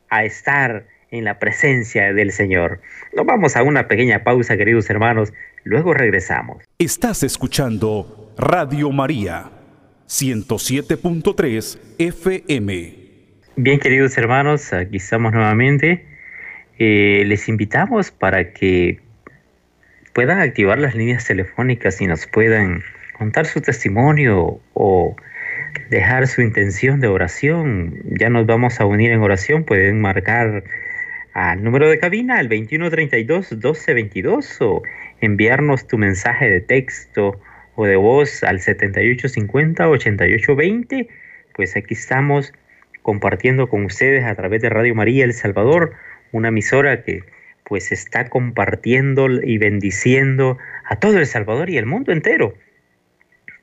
a 0.09 0.25
estar 0.25 0.87
en 1.13 1.25
la 1.25 1.39
presencia 1.39 2.13
del 2.13 2.33
Señor. 2.33 2.81
Nos 3.15 3.25
vamos 3.25 3.57
a 3.57 3.63
una 3.63 3.87
pequeña 3.87 4.25
pausa, 4.25 4.57
queridos 4.57 4.91
hermanos, 4.91 5.33
luego 5.63 5.95
regresamos. 5.95 6.65
Estás 6.79 7.23
escuchando 7.23 8.33
Radio 8.37 8.91
María 8.91 9.51
107.3 10.09 11.79
FM. 11.99 12.95
Bien, 13.57 13.79
queridos 13.79 14.17
hermanos, 14.17 14.73
aquí 14.73 14.97
estamos 14.97 15.33
nuevamente. 15.35 16.07
Eh, 16.79 17.25
les 17.27 17.49
invitamos 17.49 18.11
para 18.11 18.53
que 18.55 19.01
puedan 20.15 20.41
activar 20.41 20.79
las 20.79 20.95
líneas 20.95 21.27
telefónicas 21.27 22.01
y 22.01 22.07
nos 22.07 22.27
puedan 22.27 22.83
contar 23.19 23.45
su 23.45 23.61
testimonio 23.61 24.61
o 24.73 25.15
dejar 25.91 26.27
su 26.27 26.41
intención 26.41 27.01
de 27.01 27.09
oración. 27.09 28.01
Ya 28.19 28.31
nos 28.31 28.47
vamos 28.47 28.81
a 28.81 28.87
unir 28.87 29.13
en 29.13 29.21
oración. 29.21 29.65
Pueden 29.65 30.01
marcar 30.01 30.65
al 31.35 31.63
número 31.65 31.89
de 31.89 31.99
cabina, 31.99 32.39
al 32.39 32.49
2132-1222 32.49 34.57
o 34.61 34.83
enviarnos 35.21 35.87
tu 35.87 35.99
mensaje 35.99 36.51
de 36.51 36.61
texto 36.61 37.41
o 37.75 37.87
de 37.87 37.97
voz 37.97 38.45
al 38.45 38.61
7850-8820, 38.61 41.09
pues 41.55 41.77
aquí 41.77 41.95
estamos 41.95 42.53
compartiendo 43.03 43.69
con 43.69 43.85
ustedes 43.85 44.25
a 44.25 44.35
través 44.35 44.63
de 44.63 44.69
Radio 44.69 44.95
María 44.95 45.25
El 45.25 45.33
Salvador, 45.33 45.95
una 46.33 46.49
emisora 46.49 47.03
que 47.03 47.25
pues 47.65 47.93
está 47.93 48.29
compartiendo 48.29 49.31
y 49.31 49.59
bendiciendo 49.59 50.59
a 50.85 50.97
todo 50.97 51.19
El 51.19 51.27
Salvador 51.27 51.71
y 51.71 51.79
el 51.79 51.87
mundo 51.87 52.13
entero. 52.13 52.55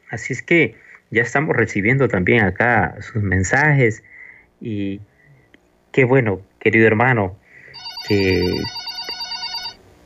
Así 0.10 0.34
es 0.34 0.42
que 0.42 0.76
ya 1.12 1.22
estamos 1.22 1.56
recibiendo 1.56 2.08
también 2.08 2.44
acá 2.44 2.96
sus 3.02 3.22
mensajes 3.22 4.04
y 4.60 5.02
qué 5.92 6.04
bueno, 6.04 6.42
querido 6.60 6.88
hermano, 6.88 7.38
que 8.10 8.44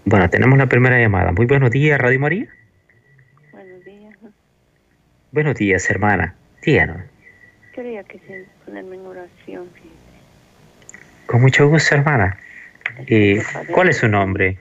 bueno, 0.05 0.29
tenemos 0.29 0.57
la 0.57 0.67
primera 0.67 0.99
llamada. 0.99 1.31
Muy 1.31 1.45
buenos 1.45 1.71
días, 1.71 1.99
Radio 1.99 2.19
María. 2.19 2.47
Buenos 5.31 5.55
días, 5.55 5.89
hermana. 5.89 6.35
Díganos. 6.61 6.97
Quería 7.73 8.03
que 8.03 8.19
se 8.19 8.45
ponerme 8.65 8.97
en 8.97 9.05
oración. 9.05 9.69
Con 11.25 11.41
mucho 11.41 11.67
gusto, 11.69 11.95
hermana. 11.95 12.37
Eh, 13.07 13.41
¿Cuál 13.71 13.89
es 13.89 13.97
su 13.97 14.07
nombre? 14.07 14.59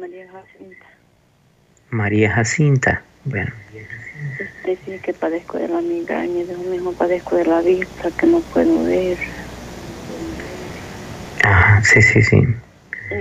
María 0.00 0.26
Jacinta. 0.32 0.86
María 1.90 2.32
Jacinta. 2.32 3.02
Bueno. 3.24 3.52
Usted 4.40 4.78
sí 4.84 4.98
que 5.02 5.12
padezco 5.12 5.58
de 5.58 5.68
la 5.68 5.80
migraña, 5.80 6.42
yo 6.42 6.58
mismo 6.58 6.92
padezco 6.94 7.36
de 7.36 7.44
la 7.44 7.60
vista, 7.60 8.10
que 8.18 8.26
no 8.26 8.40
puedo 8.40 8.84
ver. 8.84 9.18
Ah, 11.44 11.80
sí, 11.84 12.02
sí, 12.02 12.22
sí. 12.22 12.48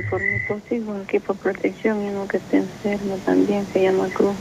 Por 0.09 0.21
mi 0.21 0.39
consigo 0.47 0.91
un 0.91 1.01
equipo 1.03 1.33
de 1.33 1.39
protección 1.39 2.03
y 2.03 2.09
uno 2.09 2.27
que 2.27 2.37
está 2.37 2.57
enfermo 2.57 3.19
también, 3.19 3.67
se 3.71 3.81
llama 3.81 4.09
Cruz. 4.09 4.37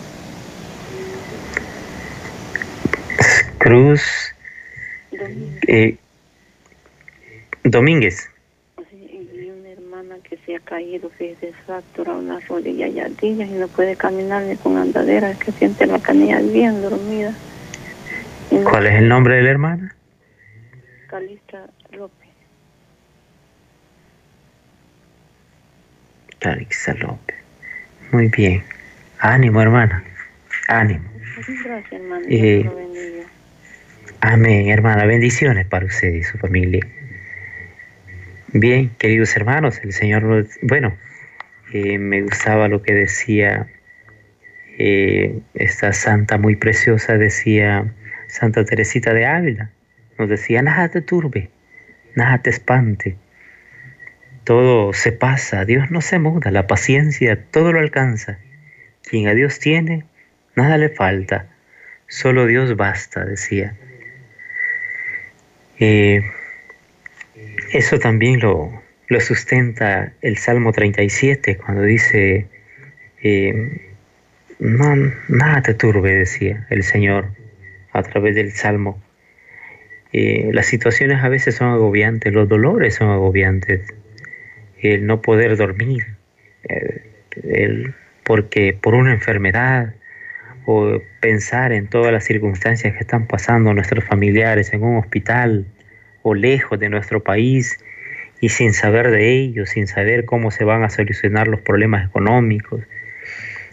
Cruz 3.59 4.03
Domínguez. 5.11 5.61
eh, 5.69 5.99
Domínguez. 7.65 8.31
Sí, 8.91 9.29
y 9.43 9.51
una 9.51 9.69
hermana 9.71 10.17
que 10.23 10.39
se 10.47 10.57
ha 10.57 10.61
caído, 10.61 11.11
que 11.19 11.37
se 11.41 11.53
fractura 11.67 12.13
una 12.15 12.41
rodilla 12.41 12.87
y 12.87 13.01
ardillas 13.01 13.49
y 13.49 13.53
no 13.53 13.69
puede 13.69 13.97
caminar 13.97 14.45
ni 14.45 14.57
con 14.57 14.77
andadera, 14.79 15.35
que 15.37 15.53
siente 15.53 15.87
la 15.87 16.01
canilla 16.01 16.41
bien 16.41 16.81
dormida. 16.81 17.39
No- 18.51 18.65
¿Cuál 18.65 18.87
es 18.87 18.95
el 18.95 19.09
nombre 19.09 19.37
de 19.37 19.43
la 19.43 19.51
hermana? 19.51 19.97
Calista 21.09 21.69
López. 21.91 22.28
Carixa 26.41 26.95
López. 26.95 27.37
Muy 28.13 28.29
bien. 28.29 28.63
Ánimo, 29.19 29.61
hermana. 29.61 30.05
Ánimo. 30.69 31.05
Gracias, 31.65 31.93
hermano. 31.93 32.25
Eh. 32.29 32.71
Amén, 34.21 34.69
hermana. 34.69 35.05
Bendiciones 35.05 35.67
para 35.67 35.87
usted 35.87 36.13
y 36.15 36.23
su 36.23 36.39
familia. 36.39 36.87
Bien, 38.53 38.91
queridos 38.99 39.37
hermanos, 39.37 39.79
el 39.83 39.93
Señor, 39.93 40.23
nos- 40.23 40.59
bueno, 40.63 40.97
eh, 41.73 41.99
me 41.99 42.23
gustaba 42.23 42.69
lo 42.69 42.83
que 42.83 42.95
decía 42.95 43.67
eh, 44.79 45.39
esta 45.55 45.93
santa 45.93 46.39
muy 46.39 46.57
preciosa, 46.57 47.19
decía 47.19 47.93
Santa 48.29 48.65
Teresita 48.65 49.13
de 49.13 49.27
Ávila. 49.27 49.71
Nos 50.19 50.29
decía, 50.29 50.63
nada 50.63 50.89
te 50.89 51.01
turbe, 51.03 51.51
nada 52.15 52.39
te 52.43 52.51
espante. 52.51 53.17
Todo 54.49 54.95
se 54.95 55.13
pasa, 55.13 55.67
Dios 55.67 55.91
no 55.91 56.01
se 56.01 56.19
muda, 56.19 56.51
la 56.51 56.67
paciencia 56.67 57.39
todo 57.51 57.71
lo 57.71 57.81
alcanza. 57.81 58.39
Quien 59.03 59.29
a 59.29 59.35
Dios 59.35 59.59
tiene, 59.59 60.05
nada 60.57 60.79
le 60.79 60.89
falta, 60.89 61.51
solo 62.07 62.47
Dios 62.47 62.75
basta, 62.75 63.27
decía. 63.27 63.77
Eh, 65.79 66.23
eso 67.75 67.99
también 67.99 68.41
lo, 68.41 68.83
lo 69.09 69.21
sustenta 69.21 70.15
el 70.23 70.39
Salmo 70.39 70.73
37 70.73 71.59
cuando 71.59 71.83
dice, 71.83 72.47
eh, 73.23 73.93
nada 74.61 75.61
te 75.61 75.75
turbe, 75.75 76.15
decía 76.15 76.67
el 76.71 76.85
Señor 76.85 77.33
a 77.93 78.03
través 78.03 78.35
del 78.35 78.53
Salmo. 78.53 78.99
Eh, 80.15 80.49
las 80.55 80.65
situaciones 80.65 81.23
a 81.23 81.29
veces 81.29 81.57
son 81.57 81.69
agobiantes, 81.69 82.33
los 82.33 82.49
dolores 82.49 82.95
son 82.95 83.11
agobiantes, 83.11 83.93
el 84.83 85.07
no 85.07 85.23
poder 85.23 85.57
dormir, 85.57 86.17
el, 87.43 87.95
porque 88.25 88.77
por 88.79 88.95
una 88.95 89.13
enfermedad 89.13 89.95
o 90.67 91.01
pensar 91.21 91.73
en 91.73 91.89
todas 91.89 92.13
las 92.13 92.25
circunstancias 92.25 92.93
que 92.93 93.01
están 93.01 93.27
pasando 93.27 93.73
nuestros 93.73 94.05
familiares 94.05 94.73
en 94.75 94.83
un 94.83 94.99
hospital 94.99 95.67
o 96.23 96.35
lejos 96.35 96.79
de 96.79 96.91
nuestro 96.91 97.23
país 97.25 97.79
y 98.41 98.51
sin 98.51 98.75
saber 98.75 99.11
de 99.11 99.31
ellos, 99.31 99.71
sin 99.71 99.87
saber 99.87 100.27
cómo 100.27 100.51
se 100.51 100.65
van 100.65 100.85
a 100.85 100.91
solucionar 100.91 101.49
los 101.49 101.63
problemas 101.63 102.07
económicos, 102.07 102.83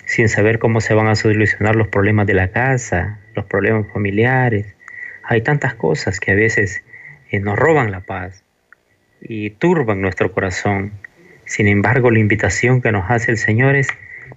sin 0.06 0.30
saber 0.30 0.58
cómo 0.58 0.80
se 0.80 0.94
van 0.94 1.08
a 1.08 1.16
solucionar 1.16 1.76
los 1.76 1.90
problemas 1.90 2.28
de 2.28 2.34
la 2.36 2.48
casa, 2.48 3.20
los 3.36 3.44
problemas 3.44 3.92
familiares. 3.92 4.74
Hay 5.22 5.42
tantas 5.42 5.76
cosas 5.76 6.22
que 6.22 6.32
a 6.32 6.36
veces 6.36 6.82
eh, 7.30 7.42
nos 7.42 7.60
roban 7.60 7.92
la 7.92 8.00
paz 8.00 8.45
y 9.28 9.50
turban 9.50 10.02
nuestro 10.02 10.32
corazón. 10.32 10.92
Sin 11.46 11.68
embargo, 11.68 12.12
la 12.12 12.20
invitación 12.20 12.82
que 12.82 12.92
nos 12.92 13.10
hace 13.10 13.32
el 13.32 13.38
Señor 13.38 13.76
es, 13.76 13.88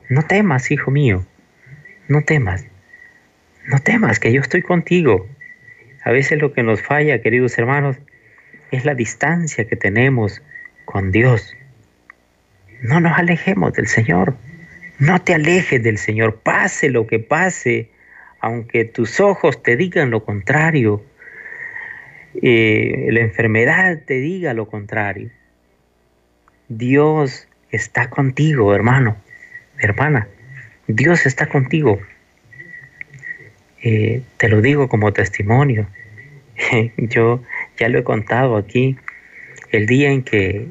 no 0.09 0.23
temas, 0.23 0.71
hijo 0.71 0.91
mío, 0.91 1.25
no 2.09 2.23
temas, 2.23 2.65
no 3.67 3.79
temas, 3.79 4.19
que 4.19 4.33
yo 4.33 4.41
estoy 4.41 4.63
contigo. 4.63 5.29
A 6.05 6.11
veces 6.11 6.41
lo 6.41 6.53
que 6.53 6.63
nos 6.63 6.81
falla, 6.81 7.21
queridos 7.21 7.59
hermanos, 7.59 7.97
es 8.71 8.85
la 8.85 8.95
distancia 8.95 9.67
que 9.67 9.77
tenemos 9.77 10.43
con 10.85 11.13
Dios. 11.13 11.55
No 12.81 13.01
nos 13.01 13.19
alejemos 13.19 13.73
del 13.75 13.89
Señor. 13.89 14.37
No 14.99 15.21
te 15.21 15.35
alejes 15.35 15.83
del 15.83 15.99
Señor. 15.99 16.41
Pase 16.41 16.89
lo 16.89 17.07
que 17.07 17.19
pase, 17.19 17.91
aunque 18.41 18.85
tus 18.85 19.21
ojos 19.21 19.63
te 19.63 19.77
digan 19.77 20.11
lo 20.11 20.25
contrario. 20.25 21.05
Eh, 22.43 23.09
la 23.11 23.21
enfermedad 23.21 24.03
te 24.07 24.15
diga 24.15 24.55
lo 24.55 24.69
contrario. 24.69 25.31
Dios 26.69 27.49
está 27.71 28.11
contigo, 28.11 28.75
hermano, 28.75 29.17
hermana. 29.79 30.29
Dios 30.87 31.27
está 31.27 31.47
contigo. 31.47 32.01
Eh, 33.83 34.23
te 34.37 34.49
lo 34.49 34.61
digo 34.61 34.89
como 34.89 35.13
testimonio. 35.13 35.89
Yo 36.97 37.43
ya 37.77 37.89
lo 37.89 37.99
he 37.99 38.05
contado 38.05 38.57
aquí. 38.57 38.97
El 39.71 39.87
día 39.87 40.11
en 40.11 40.23
que, 40.23 40.69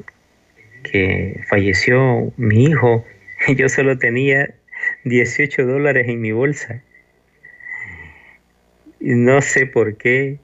que 0.82 1.40
falleció 1.48 2.32
mi 2.36 2.64
hijo, 2.64 3.04
yo 3.56 3.68
solo 3.68 3.96
tenía 3.96 4.54
18 5.04 5.64
dólares 5.64 6.08
en 6.08 6.20
mi 6.20 6.32
bolsa. 6.32 6.82
No 8.98 9.40
sé 9.40 9.66
por 9.66 9.96
qué, 9.96 10.38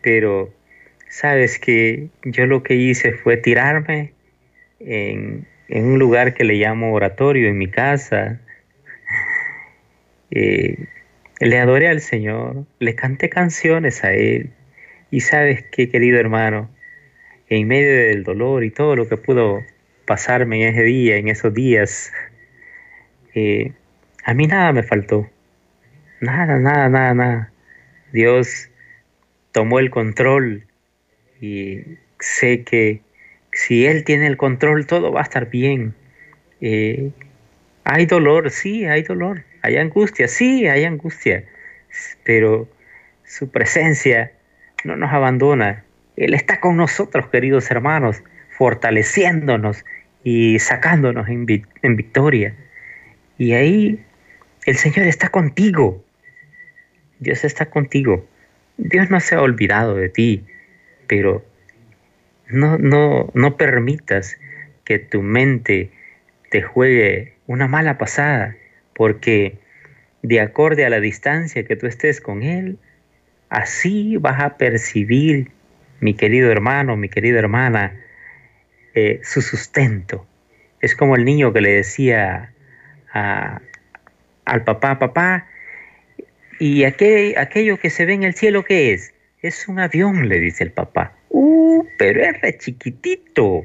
pero 0.00 0.52
sabes 1.08 1.58
que 1.58 2.08
yo 2.24 2.46
lo 2.46 2.62
que 2.62 2.74
hice 2.74 3.12
fue 3.12 3.36
tirarme 3.36 4.12
en, 4.80 5.46
un 5.68 5.98
lugar 5.98 6.34
que 6.34 6.44
le 6.44 6.54
llamo 6.54 6.92
oratorio 6.92 7.48
en 7.48 7.58
mi 7.58 7.68
casa. 7.68 8.40
Eh, 10.30 10.76
le 11.40 11.58
adoré 11.58 11.88
al 11.88 12.02
Señor, 12.02 12.66
le 12.80 12.94
canté 12.94 13.30
canciones 13.30 14.04
a 14.04 14.12
Él. 14.12 14.50
Y 15.10 15.20
sabes 15.20 15.64
qué, 15.72 15.88
querido 15.88 16.20
hermano, 16.20 16.68
en 17.48 17.66
medio 17.66 17.90
del 17.90 18.24
dolor 18.24 18.62
y 18.62 18.70
todo 18.70 18.94
lo 18.94 19.08
que 19.08 19.16
pudo 19.16 19.62
pasarme 20.04 20.62
en 20.62 20.74
ese 20.74 20.82
día, 20.82 21.16
en 21.16 21.28
esos 21.28 21.54
días, 21.54 22.12
eh, 23.34 23.72
a 24.22 24.34
mí 24.34 24.46
nada 24.46 24.70
me 24.74 24.82
faltó. 24.82 25.26
Nada, 26.20 26.58
nada, 26.58 26.90
nada, 26.90 27.14
nada. 27.14 27.52
Dios 28.12 28.68
tomó 29.52 29.78
el 29.78 29.88
control 29.88 30.67
y 31.40 31.80
sé 32.20 32.62
que 32.64 33.00
si 33.52 33.86
Él 33.86 34.04
tiene 34.04 34.26
el 34.26 34.36
control, 34.36 34.86
todo 34.86 35.12
va 35.12 35.20
a 35.20 35.24
estar 35.24 35.50
bien. 35.50 35.94
Eh, 36.60 37.10
hay 37.84 38.06
dolor, 38.06 38.50
sí, 38.50 38.84
hay 38.84 39.02
dolor. 39.02 39.44
Hay 39.62 39.76
angustia, 39.76 40.28
sí, 40.28 40.66
hay 40.66 40.84
angustia. 40.84 41.44
Pero 42.24 42.68
su 43.24 43.50
presencia 43.50 44.32
no 44.84 44.96
nos 44.96 45.12
abandona. 45.12 45.84
Él 46.16 46.34
está 46.34 46.60
con 46.60 46.76
nosotros, 46.76 47.28
queridos 47.28 47.70
hermanos, 47.70 48.22
fortaleciéndonos 48.56 49.84
y 50.24 50.58
sacándonos 50.58 51.28
en, 51.28 51.46
vic- 51.46 51.68
en 51.82 51.96
victoria. 51.96 52.54
Y 53.38 53.52
ahí 53.52 54.00
el 54.66 54.76
Señor 54.76 55.06
está 55.06 55.28
contigo. 55.30 56.04
Dios 57.20 57.44
está 57.44 57.66
contigo. 57.66 58.26
Dios 58.76 59.10
no 59.10 59.18
se 59.20 59.34
ha 59.34 59.42
olvidado 59.42 59.96
de 59.96 60.08
ti, 60.08 60.44
pero 61.08 61.44
no, 62.48 62.78
no, 62.78 63.30
no 63.34 63.56
permitas 63.56 64.38
que 64.84 64.98
tu 64.98 65.22
mente 65.22 65.90
te 66.50 66.62
juegue 66.62 67.34
una 67.46 67.66
mala 67.66 67.98
pasada, 67.98 68.56
porque 68.94 69.58
de 70.22 70.40
acorde 70.40 70.84
a 70.84 70.90
la 70.90 71.00
distancia 71.00 71.64
que 71.64 71.76
tú 71.76 71.86
estés 71.86 72.20
con 72.20 72.42
Él, 72.42 72.78
así 73.48 74.16
vas 74.18 74.40
a 74.40 74.56
percibir, 74.56 75.50
mi 76.00 76.14
querido 76.14 76.50
hermano, 76.52 76.96
mi 76.96 77.08
querida 77.08 77.38
hermana, 77.38 78.00
eh, 78.94 79.20
su 79.24 79.42
sustento. 79.42 80.26
Es 80.80 80.94
como 80.94 81.16
el 81.16 81.24
niño 81.24 81.52
que 81.52 81.60
le 81.60 81.72
decía 81.72 82.52
a- 83.12 83.60
al 84.44 84.64
papá, 84.64 84.98
papá, 84.98 85.46
¿y 86.58 86.84
aquel- 86.84 87.36
aquello 87.36 87.78
que 87.78 87.90
se 87.90 88.04
ve 88.06 88.14
en 88.14 88.22
el 88.22 88.34
cielo 88.34 88.64
qué 88.64 88.92
es? 88.92 89.12
Es 89.42 89.68
un 89.68 89.78
avión, 89.78 90.28
le 90.28 90.40
dice 90.40 90.64
el 90.64 90.72
papá. 90.72 91.16
Uh, 91.30 91.84
pero 91.98 92.22
es 92.22 92.40
re 92.40 92.56
chiquitito. 92.58 93.64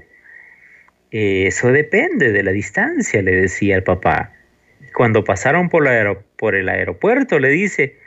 "Eh, 1.11 1.47
Eso 1.47 1.71
depende 1.71 2.31
de 2.31 2.43
la 2.43 2.51
distancia, 2.51 3.21
le 3.21 3.31
decía 3.35 3.75
el 3.75 3.83
papá. 3.83 4.33
Cuando 4.93 5.23
pasaron 5.23 5.69
por, 5.69 5.83
la 5.83 5.91
aero- 5.91 6.23
por 6.37 6.55
el 6.55 6.69
aeropuerto, 6.69 7.39
le 7.39 7.49
dice, 7.49 7.97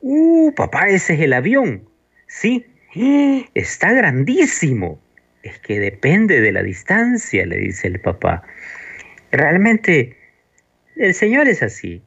¡Uh, 0.00 0.52
papá, 0.54 0.88
ese 0.88 1.14
es 1.14 1.20
el 1.20 1.32
avión! 1.32 1.88
Sí, 2.26 2.66
"¡Eh! 2.96 3.44
está 3.54 3.92
grandísimo. 3.92 5.00
Es 5.44 5.58
que 5.60 5.78
depende 5.78 6.40
de 6.40 6.50
la 6.52 6.62
distancia, 6.62 7.46
le 7.46 7.58
dice 7.58 7.86
el 7.88 8.00
papá. 8.00 8.42
Realmente, 9.30 10.16
el 10.96 11.14
Señor 11.14 11.48
es 11.48 11.62
así. 11.62 12.02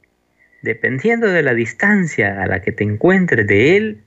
dependiendo 0.62 1.28
de 1.30 1.42
la 1.44 1.54
distancia 1.54 2.42
a 2.42 2.46
la 2.46 2.60
que 2.60 2.72
te 2.72 2.82
encuentres 2.82 3.46
de 3.46 3.76
Él, 3.76 4.02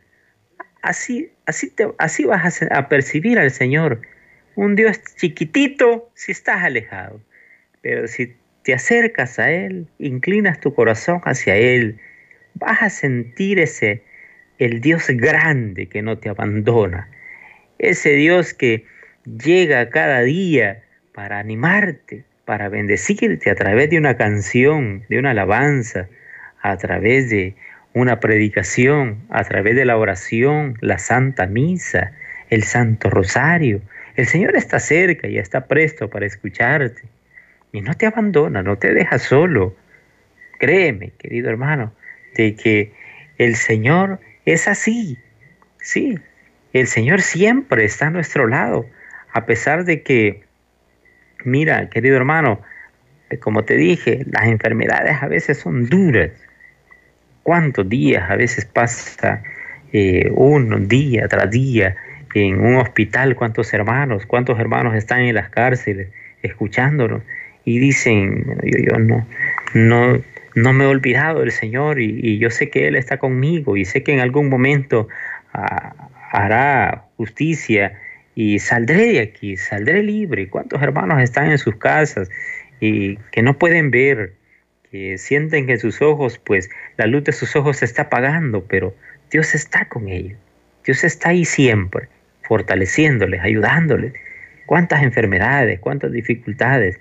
así, 0.82 1.32
así, 1.46 1.70
te, 1.70 1.88
así 1.98 2.26
vas 2.26 2.62
a, 2.62 2.90
percibir 2.90 3.40
al 3.40 3.52
Señor. 3.52 4.02
Un 4.56 4.76
Dios 4.76 5.00
chiquitito 5.16 6.10
si 6.16 6.32
estás 6.32 6.64
alejado, 6.64 7.22
pero 7.82 8.08
si 8.08 8.36
te 8.64 8.74
acercas 8.74 9.40
a 9.40 9.52
Él, 9.52 9.88
inclinas 10.00 10.60
tu 10.60 10.74
corazón 10.74 11.22
hacia 11.24 11.56
Él, 11.56 12.00
vas 12.56 12.82
a 12.82 12.90
sentir 12.90 13.60
ese, 13.60 14.04
el 14.58 14.82
Dios 14.82 15.08
grande 15.10 15.88
que 15.88 16.02
no 16.02 16.18
te 16.18 16.30
abandona, 16.30 17.10
ese 17.78 18.12
Dios 18.12 18.54
que 18.54 18.86
llega 19.26 19.90
cada 19.90 20.22
día 20.22 20.84
para 21.14 21.40
animarte, 21.40 22.26
para 22.46 22.68
bendecirte 22.68 23.50
a 23.50 23.56
través 23.56 23.90
de 23.90 23.98
una 23.98 24.18
canción, 24.18 25.06
de 25.10 25.20
una 25.20 25.32
alabanza, 25.32 26.10
a 26.62 26.78
través 26.78 27.30
de 27.30 27.56
una 28.00 28.20
predicación, 28.20 29.24
a 29.30 29.44
través 29.44 29.76
de 29.76 29.86
la 29.86 29.98
oración, 29.98 30.78
la 30.80 30.98
Santa 31.00 31.48
Misa, 31.48 32.14
el 32.50 32.64
Santo 32.64 33.10
Rosario. 33.10 33.82
El 34.16 34.26
Señor 34.26 34.56
está 34.56 34.80
cerca 34.80 35.28
y 35.28 35.38
está 35.38 35.66
presto 35.66 36.10
para 36.10 36.26
escucharte. 36.26 37.04
Y 37.72 37.82
no 37.82 37.94
te 37.94 38.06
abandona, 38.06 38.64
no 38.64 38.78
te 38.78 38.94
deja 38.94 39.20
solo. 39.20 39.76
Créeme, 40.60 41.12
querido 41.18 41.50
hermano, 41.50 41.94
de 42.36 42.56
que 42.56 42.94
el 43.38 43.56
Señor 43.56 44.20
es 44.46 44.68
así. 44.68 45.18
Sí, 45.82 46.18
el 46.72 46.88
Señor 46.88 47.22
siempre 47.22 47.84
está 47.84 48.08
a 48.08 48.12
nuestro 48.12 48.48
lado, 48.48 48.86
a 49.34 49.46
pesar 49.46 49.84
de 49.84 50.04
que, 50.04 50.44
mira, 51.44 51.90
querido 51.90 52.16
hermano, 52.16 52.62
como 53.42 53.66
te 53.66 53.76
dije, 53.76 54.26
las 54.32 54.46
enfermedades 54.46 55.22
a 55.22 55.28
veces 55.28 55.58
son 55.58 55.88
duras. 55.88 56.32
¿Cuántos 57.50 57.90
días 57.90 58.30
a 58.30 58.36
veces 58.36 58.66
pasa 58.66 59.42
eh, 59.92 60.30
uno 60.36 60.78
día 60.78 61.28
tras 61.28 61.50
día 61.50 61.96
en 62.36 62.64
un 62.64 62.76
hospital? 62.76 63.36
¿Cuántos 63.36 63.74
hermanos? 63.74 64.28
¿Cuántos 64.28 64.60
hermanos 64.60 64.94
están 64.94 65.22
en 65.22 65.34
las 65.34 65.50
cárceles 65.50 66.10
escuchándonos? 66.44 67.24
Y 67.66 67.80
dicen, 67.80 68.56
yo, 68.62 69.00
no, 69.00 69.26
no, 69.74 70.22
no 70.54 70.74
me 70.74 70.84
he 70.84 70.88
olvidado 70.88 71.40
del 71.40 71.50
Señor 71.50 72.00
y, 72.00 72.38
yo 72.38 72.52
sé 72.52 72.70
que 72.70 72.88
Él 72.88 72.96
está 72.96 73.18
conmigo 73.18 73.78
y 73.78 73.84
sé 73.84 74.04
que 74.04 74.14
en 74.14 74.20
algún 74.20 74.48
momento 74.48 75.08
ah, 75.52 75.96
hará 76.32 77.06
justicia 77.18 78.00
y 78.36 78.60
saldré 78.60 79.14
de 79.14 79.22
aquí, 79.22 79.58
saldré 79.58 80.04
libre. 80.04 80.50
¿Cuántos 80.50 80.84
hermanos 80.84 81.20
están 81.20 81.50
en 81.50 81.58
sus 81.58 81.78
casas 81.78 82.30
y 82.80 83.16
que 83.32 83.42
no 83.42 83.58
pueden 83.58 83.90
ver, 83.90 84.34
que 84.92 85.18
sienten 85.18 85.68
que 85.68 85.78
sus 85.78 86.02
ojos, 86.02 86.40
pues 86.40 86.70
la 86.98 87.06
luz 87.06 87.24
de 87.24 87.32
sus 87.32 87.56
ojos 87.56 87.78
se 87.78 87.86
está 87.86 88.04
apagando, 88.04 88.66
pero 88.66 88.96
Dios 89.32 89.54
está 89.54 89.88
con 89.88 90.10
ellos. 90.10 90.38
Dios 90.86 91.04
está 91.04 91.30
ahí 91.30 91.46
siempre, 91.46 92.08
fortaleciéndoles, 92.44 93.42
ayudándoles. 93.42 94.14
Cuántas 94.66 95.04
enfermedades, 95.04 95.80
cuántas 95.80 96.12
dificultades, 96.12 97.00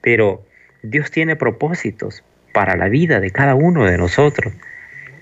pero 0.00 0.44
Dios 0.82 1.10
tiene 1.10 1.36
propósitos 1.36 2.22
para 2.52 2.76
la 2.76 2.88
vida 2.88 3.20
de 3.20 3.30
cada 3.30 3.54
uno 3.54 3.84
de 3.84 3.98
nosotros. 3.98 4.52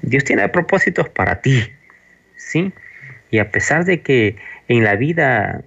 Dios 0.02 0.24
tiene 0.24 0.48
propósitos 0.48 1.08
para 1.08 1.40
ti, 1.40 1.72
¿sí? 2.36 2.72
Y 3.30 3.38
a 3.38 3.50
pesar 3.50 3.84
de 3.84 4.02
que 4.02 4.36
en 4.68 4.84
la 4.84 4.96
vida 4.96 5.62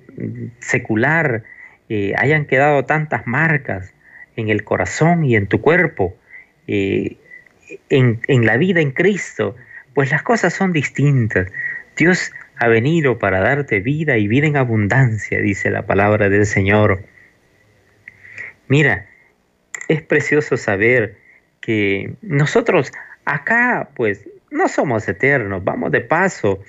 secular 0.60 1.44
eh, 1.90 2.14
hayan 2.18 2.46
quedado 2.46 2.86
tantas 2.86 3.26
marcas 3.26 3.94
en 4.36 4.50
el 4.50 4.64
corazón 4.64 5.24
y 5.24 5.36
en 5.36 5.48
tu 5.48 5.62
cuerpo, 5.62 6.16
eh, 6.68 7.18
en, 7.90 8.22
en 8.28 8.46
la 8.46 8.58
vida 8.58 8.82
en 8.82 8.92
Cristo, 8.92 9.56
pues 9.94 10.12
las 10.12 10.24
cosas 10.24 10.54
son 10.54 10.74
distintas. 10.74 11.52
Dios 11.98 12.32
ha 12.58 12.68
venido 12.68 13.20
para 13.20 13.40
darte 13.40 13.80
vida 13.80 14.18
y 14.18 14.28
vida 14.28 14.48
en 14.48 14.58
abundancia, 14.58 15.40
dice 15.40 15.70
la 15.70 15.86
palabra 15.86 16.30
del 16.30 16.46
Señor. 16.46 17.04
Mira, 18.68 19.08
es 19.88 20.02
precioso 20.02 20.58
saber 20.58 21.18
que 21.62 22.14
nosotros 22.22 22.92
acá 23.26 23.90
pues 23.96 24.28
no 24.52 24.68
somos 24.68 25.08
eternos, 25.08 25.64
vamos 25.64 25.92
de 25.92 26.02
paso 26.02 26.60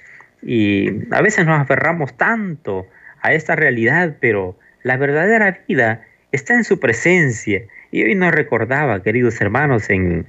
y 0.42 0.90
a 1.12 1.22
veces 1.22 1.46
nos 1.46 1.61
aferramos 1.61 2.16
tanto 2.16 2.87
a 3.22 3.32
esta 3.32 3.56
realidad, 3.56 4.16
pero 4.20 4.59
la 4.82 4.96
verdadera 4.96 5.61
vida 5.66 6.06
está 6.32 6.54
en 6.54 6.64
su 6.64 6.78
presencia. 6.78 7.62
Y 7.96 8.02
hoy 8.04 8.14
nos 8.14 8.30
recordaba, 8.30 9.02
queridos 9.02 9.40
hermanos, 9.40 9.88
en, 9.88 10.26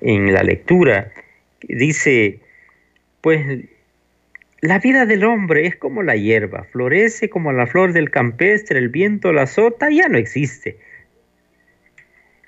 en 0.00 0.34
la 0.34 0.42
lectura, 0.42 1.12
dice, 1.62 2.40
pues 3.20 3.66
la 4.62 4.80
vida 4.80 5.06
del 5.06 5.22
hombre 5.22 5.68
es 5.68 5.76
como 5.76 6.02
la 6.02 6.16
hierba, 6.16 6.64
florece 6.64 7.30
como 7.30 7.52
la 7.52 7.68
flor 7.68 7.92
del 7.92 8.10
campestre, 8.10 8.80
el 8.80 8.88
viento 8.88 9.32
la 9.32 9.42
azota, 9.42 9.90
ya 9.90 10.08
no 10.08 10.18
existe. 10.18 10.76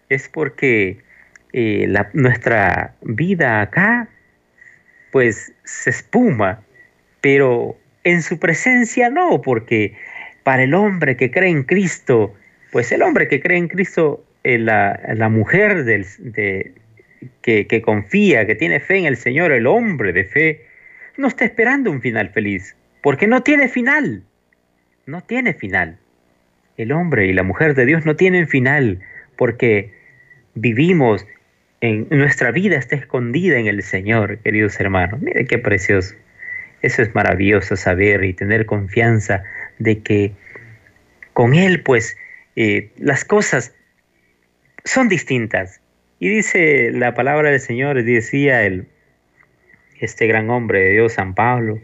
Es 0.09 0.29
porque 0.29 0.99
eh, 1.53 1.87
nuestra 2.15 2.97
vida 3.03 3.61
acá, 3.61 4.09
pues 5.13 5.53
se 5.63 5.91
espuma, 5.91 6.61
pero 7.21 7.79
en 8.03 8.21
su 8.21 8.41
presencia 8.41 9.11
no, 9.11 9.43
porque 9.43 9.97
para 10.43 10.65
el 10.65 10.75
hombre 10.75 11.17
que 11.17 11.31
cree 11.31 11.51
en 11.51 11.63
Cristo, 11.63 12.35
pues 12.73 12.91
el 12.91 13.03
hombre 13.03 13.29
que 13.29 13.41
cree 13.41 13.57
en 13.57 13.69
Cristo, 13.69 14.25
eh, 14.45 14.59
la, 14.59 15.29
mujer 15.29 15.85
del, 15.85 16.07
que, 17.43 17.67
que 17.67 17.83
confía, 17.83 18.47
que 18.47 18.55
tiene 18.55 18.81
fe 18.81 18.99
en 18.99 19.07
el 19.07 19.17
Señor, 19.17 19.53
el 19.53 19.67
hombre 19.67 20.13
de 20.13 20.25
fe, 20.25 20.67
no 21.17 21.29
está 21.29 21.45
esperando 21.45 21.91
un 21.91 22.01
final 22.01 22.31
feliz, 22.31 22.77
porque 23.03 23.27
no 23.27 23.43
tiene 23.43 23.69
final, 23.69 24.23
no 25.07 25.21
tiene 25.23 25.55
final. 25.55 25.99
El 26.77 26.93
hombre 26.93 27.27
y 27.27 27.33
la 27.33 27.43
mujer 27.43 27.75
de 27.75 27.85
Dios 27.85 28.07
no 28.07 28.17
tienen 28.17 28.49
final, 28.49 29.01
porque 29.37 29.93
vivimos 30.55 31.27
en 31.81 32.07
nuestra 32.11 32.51
vida 32.51 32.77
está 32.77 32.97
escondida 32.97 33.59
en 33.59 33.67
el 33.67 33.83
Señor, 33.83 34.39
queridos 34.39 34.79
hermanos. 34.81 35.21
Miren 35.21 35.47
qué 35.47 35.59
precioso. 35.59 36.15
Eso 36.83 37.03
es 37.03 37.15
maravilloso 37.15 37.77
saber 37.77 38.25
y 38.25 38.35
tener 38.35 38.67
confianza 38.67 39.43
de 39.79 40.01
que 40.01 40.33
con 41.33 41.55
Él, 41.55 41.83
pues, 41.83 42.17
eh, 42.57 42.91
las 42.99 43.25
cosas 43.25 43.75
son 44.85 45.09
distintas. 45.09 45.81
Y 46.19 46.29
dice 46.29 46.91
la 46.93 47.15
palabra 47.15 47.51
del 47.51 47.61
Señor, 47.61 48.03
decía 48.03 48.65
el, 48.65 48.89
este 49.99 50.27
gran 50.27 50.51
hombre 50.51 50.81
de 50.81 50.91
Dios, 50.91 51.15
San 51.15 51.35
Pablo, 51.35 51.79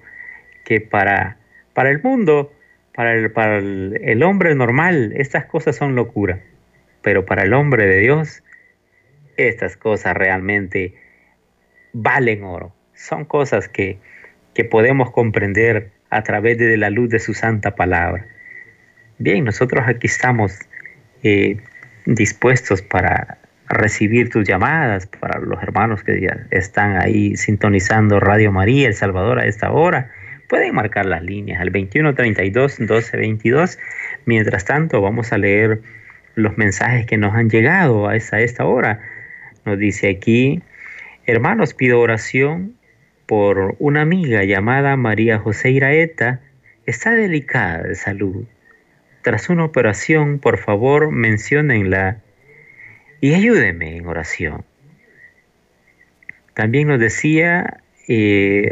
que 0.65 0.81
para, 0.81 1.39
para 1.75 1.91
el 1.91 2.03
mundo, 2.03 2.53
para 2.95 3.15
el, 3.15 3.31
para 3.31 3.59
el 3.59 4.23
hombre 4.23 4.55
normal, 4.55 5.13
estas 5.17 5.47
cosas 5.47 5.77
son 5.77 5.95
locura. 5.95 6.41
Pero 7.03 7.25
para 7.25 7.45
el 7.45 7.55
hombre 7.55 7.87
de 7.87 8.01
Dios, 8.01 8.43
estas 9.37 9.77
cosas 9.77 10.15
realmente 10.15 10.95
valen 11.93 12.45
oro. 12.45 12.75
Son 12.95 13.25
cosas 13.25 13.69
que, 13.69 13.99
podemos 14.71 15.11
comprender 15.11 15.91
a 16.09 16.23
través 16.23 16.57
de 16.57 16.77
la 16.79 16.89
luz 16.89 17.11
de 17.11 17.19
su 17.19 17.35
santa 17.35 17.75
palabra. 17.75 18.27
Bien, 19.19 19.45
nosotros 19.45 19.85
aquí 19.87 20.07
estamos 20.07 20.59
eh, 21.23 21.59
dispuestos 22.07 22.83
para 22.83 23.39
recibir 23.69 24.31
tus 24.31 24.47
llamadas, 24.47 25.07
para 25.07 25.41
los 25.41 25.63
hermanos 25.63 26.03
que 26.03 26.21
ya 26.21 26.47
están 26.51 26.97
ahí 26.97 27.37
sintonizando 27.37 28.21
Radio 28.21 28.53
María 28.53 28.89
El 28.89 28.95
Salvador 28.95 29.41
a 29.41 29.47
esta 29.47 29.73
hora. 29.73 30.11
Pueden 30.49 30.75
marcar 30.75 31.07
las 31.07 31.23
líneas 31.23 31.61
al 31.61 31.73
2132 31.73 32.81
1222. 32.81 33.79
Mientras 34.25 34.65
tanto, 34.65 35.01
vamos 35.03 35.33
a 35.33 35.39
leer 35.39 35.83
los 36.37 36.57
mensajes 36.57 37.07
que 37.07 37.17
nos 37.17 37.35
han 37.35 37.51
llegado 37.51 38.09
a 38.09 38.17
esta, 38.17 38.37
a 38.37 38.41
esta 38.41 38.65
hora 38.65 39.01
nos 39.67 39.79
dice 39.81 40.09
aquí, 40.09 40.63
hermanos, 41.27 41.75
pido 41.75 42.01
oración 42.01 42.77
por 43.27 43.75
una 43.81 44.03
amiga 44.03 44.45
llamada 44.45 44.97
María 44.97 45.39
José 45.39 45.73
Iraeta. 45.73 46.41
Está 46.87 47.11
delicada 47.11 47.83
de 47.83 47.97
salud. 47.97 48.45
Tras 49.27 49.49
una 49.49 49.65
operación, 49.65 50.39
por 50.39 50.57
favor, 50.57 51.11
menciónenla 51.11 52.19
y 53.21 53.35
ayúdenme 53.35 53.97
en 53.97 54.07
oración. 54.07 54.65
También 56.55 56.87
nos 56.87 57.01
decía, 57.01 57.81
eh, 58.07 58.71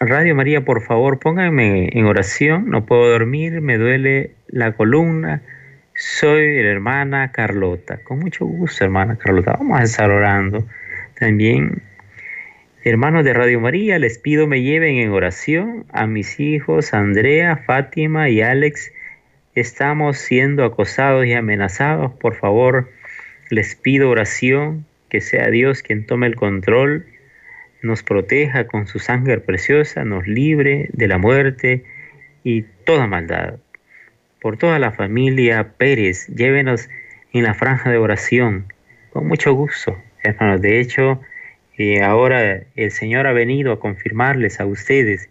Radio 0.00 0.34
María, 0.34 0.64
por 0.64 0.80
favor, 0.80 1.18
pónganme 1.18 1.90
en 1.92 2.06
oración. 2.06 2.70
No 2.70 2.86
puedo 2.86 3.10
dormir, 3.10 3.60
me 3.60 3.76
duele 3.76 4.30
la 4.48 4.72
columna 4.72 5.42
soy 5.94 6.62
la 6.62 6.70
hermana 6.70 7.30
Carlota. 7.30 7.98
Con 8.02 8.20
mucho 8.20 8.46
gusto, 8.46 8.84
hermana 8.84 9.18
Carlota. 9.18 9.56
Vamos 9.58 9.78
a 9.78 9.82
estar 9.82 10.10
orando. 10.10 10.66
También, 11.20 11.82
hermanos 12.82 13.24
de 13.26 13.34
Radio 13.34 13.60
María, 13.60 13.98
les 13.98 14.18
pido 14.18 14.46
me 14.46 14.62
lleven 14.62 14.96
en 14.96 15.10
oración 15.10 15.84
a 15.92 16.06
mis 16.06 16.40
hijos 16.40 16.94
Andrea, 16.94 17.58
Fátima 17.58 18.30
y 18.30 18.40
Alex. 18.40 18.90
Estamos 19.54 20.16
siendo 20.16 20.64
acosados 20.64 21.26
y 21.26 21.34
amenazados. 21.34 22.12
Por 22.14 22.36
favor, 22.36 22.90
les 23.50 23.74
pido 23.74 24.08
oración 24.08 24.86
que 25.10 25.20
sea 25.20 25.50
Dios 25.50 25.82
quien 25.82 26.06
tome 26.06 26.26
el 26.26 26.36
control, 26.36 27.04
nos 27.82 28.02
proteja 28.02 28.66
con 28.66 28.86
su 28.86 28.98
sangre 28.98 29.38
preciosa, 29.40 30.04
nos 30.04 30.26
libre 30.26 30.88
de 30.94 31.06
la 31.06 31.18
muerte 31.18 31.84
y 32.44 32.62
toda 32.62 33.06
maldad. 33.06 33.56
Por 34.40 34.56
toda 34.56 34.78
la 34.78 34.92
familia 34.92 35.74
Pérez, 35.76 36.28
llévenos 36.28 36.88
en 37.34 37.42
la 37.42 37.52
franja 37.52 37.90
de 37.90 37.98
oración, 37.98 38.72
con 39.12 39.28
mucho 39.28 39.52
gusto, 39.52 39.98
hermanos. 40.22 40.62
De 40.62 40.80
hecho, 40.80 41.20
eh, 41.76 42.02
ahora 42.02 42.62
el 42.74 42.90
Señor 42.90 43.26
ha 43.26 43.32
venido 43.32 43.72
a 43.72 43.80
confirmarles 43.80 44.60
a 44.60 44.64
ustedes 44.64 45.28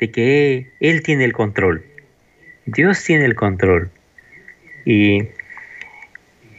de 0.00 0.10
que 0.10 0.72
Él 0.80 1.02
tiene 1.04 1.24
el 1.24 1.32
control. 1.32 1.84
Dios 2.66 3.02
tiene 3.02 3.24
el 3.24 3.34
control. 3.34 3.90
Y 4.84 5.28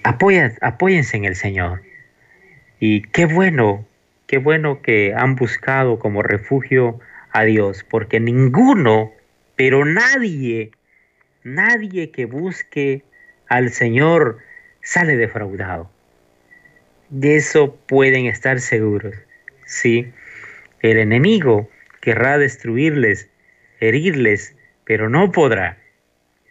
apóyense 0.04 1.18
en 1.18 1.26
el 1.26 1.36
Señor. 1.36 1.82
Y 2.80 3.04
qué 3.04 3.26
bueno, 3.26 3.86
qué 4.28 4.38
bueno 4.38 4.82
que 4.82 5.14
han 5.16 5.36
buscado 5.36 6.00
como 6.00 6.22
refugio 6.22 7.00
a 7.32 7.44
Dios, 7.44 7.86
porque 7.90 8.20
ninguno, 8.20 9.12
pero 9.56 9.86
nadie, 9.86 10.72
nadie 11.44 12.12
que 12.12 12.26
busque 12.26 13.04
al 13.48 13.70
Señor 13.72 14.40
sale 14.82 15.16
defraudado. 15.16 15.90
De 17.10 17.38
eso 17.38 17.76
pueden 17.88 18.26
estar 18.26 18.60
seguros. 18.60 19.16
Sí, 19.66 20.12
el 20.82 20.98
enemigo 20.98 21.70
querrá 22.02 22.38
destruirles, 22.38 23.30
herirles, 23.80 24.56
pero 24.84 25.10
no 25.10 25.32
podrá, 25.32 25.78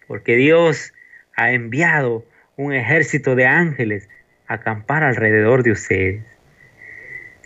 porque 0.06 0.36
Dios 0.36 0.92
ha 1.36 1.52
enviado 1.52 2.24
un 2.56 2.72
ejército 2.72 3.34
de 3.34 3.46
ángeles 3.46 4.08
a 4.46 4.54
acampar 4.54 5.02
alrededor 5.02 5.62
de 5.62 5.72
ustedes. 5.72 6.22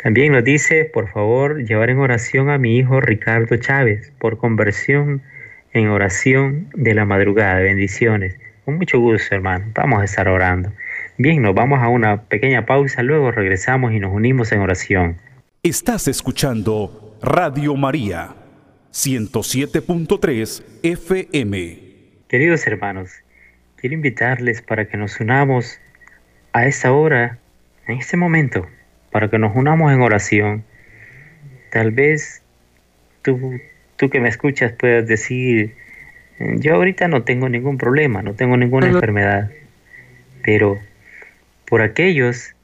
También 0.02 0.32
nos 0.32 0.44
dice, 0.44 0.84
por 0.84 1.10
favor, 1.10 1.64
llevar 1.64 1.90
en 1.90 1.98
oración 1.98 2.50
a 2.50 2.58
mi 2.58 2.76
hijo 2.76 3.00
Ricardo 3.00 3.56
Chávez 3.56 4.12
por 4.18 4.38
conversión 4.38 5.22
en 5.72 5.88
oración 5.88 6.68
de 6.74 6.94
la 6.94 7.04
madrugada. 7.04 7.60
Bendiciones. 7.60 8.36
Con 8.64 8.76
mucho 8.76 8.98
gusto, 8.98 9.34
hermano. 9.34 9.66
Vamos 9.74 10.00
a 10.00 10.04
estar 10.04 10.28
orando. 10.28 10.72
Bien, 11.18 11.40
nos 11.42 11.54
vamos 11.54 11.80
a 11.82 11.88
una 11.88 12.22
pequeña 12.22 12.66
pausa, 12.66 13.02
luego 13.02 13.30
regresamos 13.30 13.92
y 13.92 14.00
nos 14.00 14.12
unimos 14.12 14.52
en 14.52 14.60
oración. 14.60 15.18
Estás 15.62 16.08
escuchando 16.08 17.16
Radio 17.22 17.74
María, 17.74 18.34
107.3 18.92 20.62
FM. 20.82 21.85
Queridos 22.28 22.66
hermanos, 22.66 23.22
quiero 23.76 23.94
invitarles 23.94 24.60
para 24.60 24.86
que 24.86 24.96
nos 24.96 25.20
unamos 25.20 25.80
a 26.52 26.66
esta 26.66 26.92
hora, 26.92 27.38
en 27.86 27.98
este 27.98 28.16
momento, 28.16 28.66
para 29.12 29.30
que 29.30 29.38
nos 29.38 29.54
unamos 29.54 29.92
en 29.92 30.00
oración. 30.00 30.64
Tal 31.70 31.92
vez 31.92 32.42
tú, 33.22 33.60
tú 33.94 34.10
que 34.10 34.18
me 34.18 34.28
escuchas 34.28 34.72
puedas 34.72 35.06
decir, 35.06 35.76
yo 36.56 36.74
ahorita 36.74 37.06
no 37.06 37.22
tengo 37.22 37.48
ningún 37.48 37.78
problema, 37.78 38.22
no 38.22 38.34
tengo 38.34 38.56
ninguna 38.56 38.88
enfermedad, 38.88 39.52
pero 40.42 40.80
por 41.64 41.80
aquellos, 41.80 42.56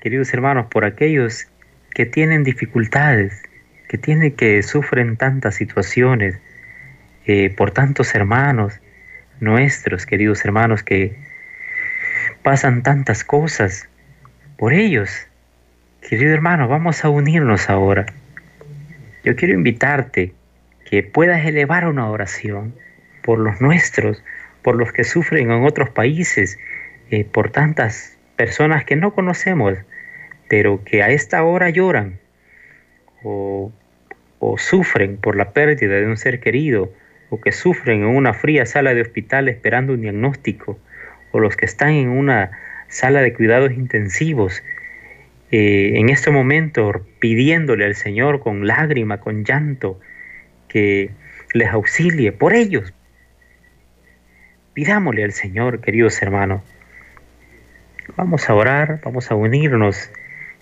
queridos 0.00 0.32
hermanos, 0.32 0.66
por 0.66 0.84
aquellos 0.84 1.48
que 1.90 2.06
tienen 2.06 2.44
dificultades, 2.44 3.42
que 3.88 3.98
tienen 3.98 4.30
que 4.30 4.62
sufren 4.62 5.16
tantas 5.16 5.56
situaciones, 5.56 6.38
eh, 7.26 7.50
por 7.50 7.70
tantos 7.70 8.14
hermanos 8.14 8.80
nuestros, 9.40 10.06
queridos 10.06 10.44
hermanos, 10.44 10.82
que 10.82 11.16
pasan 12.42 12.82
tantas 12.82 13.24
cosas, 13.24 13.88
por 14.56 14.72
ellos, 14.72 15.26
querido 16.08 16.32
hermano, 16.32 16.68
vamos 16.68 17.04
a 17.04 17.10
unirnos 17.10 17.68
ahora. 17.68 18.06
Yo 19.24 19.36
quiero 19.36 19.54
invitarte 19.54 20.32
que 20.88 21.02
puedas 21.02 21.44
elevar 21.44 21.86
una 21.86 22.08
oración 22.08 22.74
por 23.22 23.38
los 23.38 23.60
nuestros, 23.60 24.22
por 24.62 24.76
los 24.76 24.92
que 24.92 25.04
sufren 25.04 25.50
en 25.50 25.64
otros 25.64 25.90
países, 25.90 26.58
eh, 27.10 27.24
por 27.24 27.50
tantas 27.50 28.16
personas 28.36 28.84
que 28.84 28.96
no 28.96 29.12
conocemos, 29.12 29.76
pero 30.48 30.82
que 30.84 31.02
a 31.02 31.10
esta 31.10 31.42
hora 31.42 31.70
lloran 31.70 32.18
o, 33.22 33.72
sufren 34.58 35.16
por 35.16 35.36
la 35.36 35.50
pérdida 35.50 35.96
de 35.96 36.06
un 36.06 36.16
ser 36.16 36.40
querido, 36.40 36.92
o 37.30 37.40
que 37.40 37.52
sufren 37.52 38.02
en 38.02 38.08
una 38.08 38.34
fría 38.34 38.66
sala 38.66 38.94
de 38.94 39.02
hospital 39.02 39.48
esperando 39.48 39.94
un 39.94 40.02
diagnóstico, 40.02 40.78
o 41.32 41.40
los 41.40 41.56
que 41.56 41.66
están 41.66 41.90
en 41.90 42.08
una 42.08 42.50
sala 42.88 43.20
de 43.20 43.32
cuidados 43.32 43.72
intensivos, 43.72 44.62
eh, 45.50 45.92
en 45.94 46.08
este 46.08 46.30
momento 46.30 47.04
pidiéndole 47.18 47.84
al 47.84 47.94
Señor 47.94 48.40
con 48.40 48.66
lágrima, 48.66 49.20
con 49.20 49.44
llanto, 49.44 50.00
que 50.68 51.10
les 51.52 51.68
auxilie 51.68 52.32
por 52.32 52.54
ellos. 52.54 52.92
Pidámosle 54.74 55.24
al 55.24 55.32
Señor, 55.32 55.80
queridos 55.80 56.20
hermanos, 56.22 56.62
Vamos 58.14 58.48
a 58.48 58.54
orar, 58.54 59.00
vamos 59.04 59.30
a 59.30 59.34
unirnos 59.34 60.10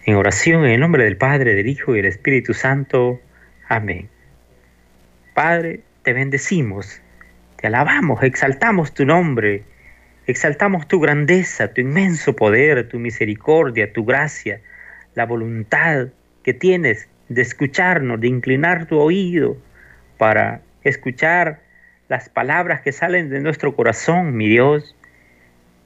en 0.06 0.16
oración 0.16 0.64
en 0.64 0.72
el 0.72 0.80
nombre 0.80 1.04
del 1.04 1.16
Padre, 1.16 1.54
del 1.54 1.68
Hijo 1.68 1.92
y 1.92 1.96
del 1.98 2.06
Espíritu 2.06 2.54
Santo. 2.54 3.20
Amén. 3.68 4.08
Padre, 5.34 5.80
te 6.04 6.12
bendecimos, 6.12 7.00
te 7.56 7.66
alabamos, 7.66 8.22
exaltamos 8.22 8.92
tu 8.92 9.06
nombre, 9.06 9.62
exaltamos 10.26 10.86
tu 10.86 11.00
grandeza, 11.00 11.72
tu 11.72 11.80
inmenso 11.80 12.36
poder, 12.36 12.88
tu 12.88 12.98
misericordia, 12.98 13.92
tu 13.92 14.04
gracia, 14.04 14.60
la 15.14 15.24
voluntad 15.24 16.08
que 16.42 16.52
tienes 16.52 17.08
de 17.30 17.40
escucharnos, 17.40 18.20
de 18.20 18.28
inclinar 18.28 18.86
tu 18.86 18.98
oído 18.98 19.56
para 20.18 20.60
escuchar 20.82 21.60
las 22.08 22.28
palabras 22.28 22.82
que 22.82 22.92
salen 22.92 23.30
de 23.30 23.40
nuestro 23.40 23.74
corazón, 23.74 24.36
mi 24.36 24.46
Dios. 24.46 24.94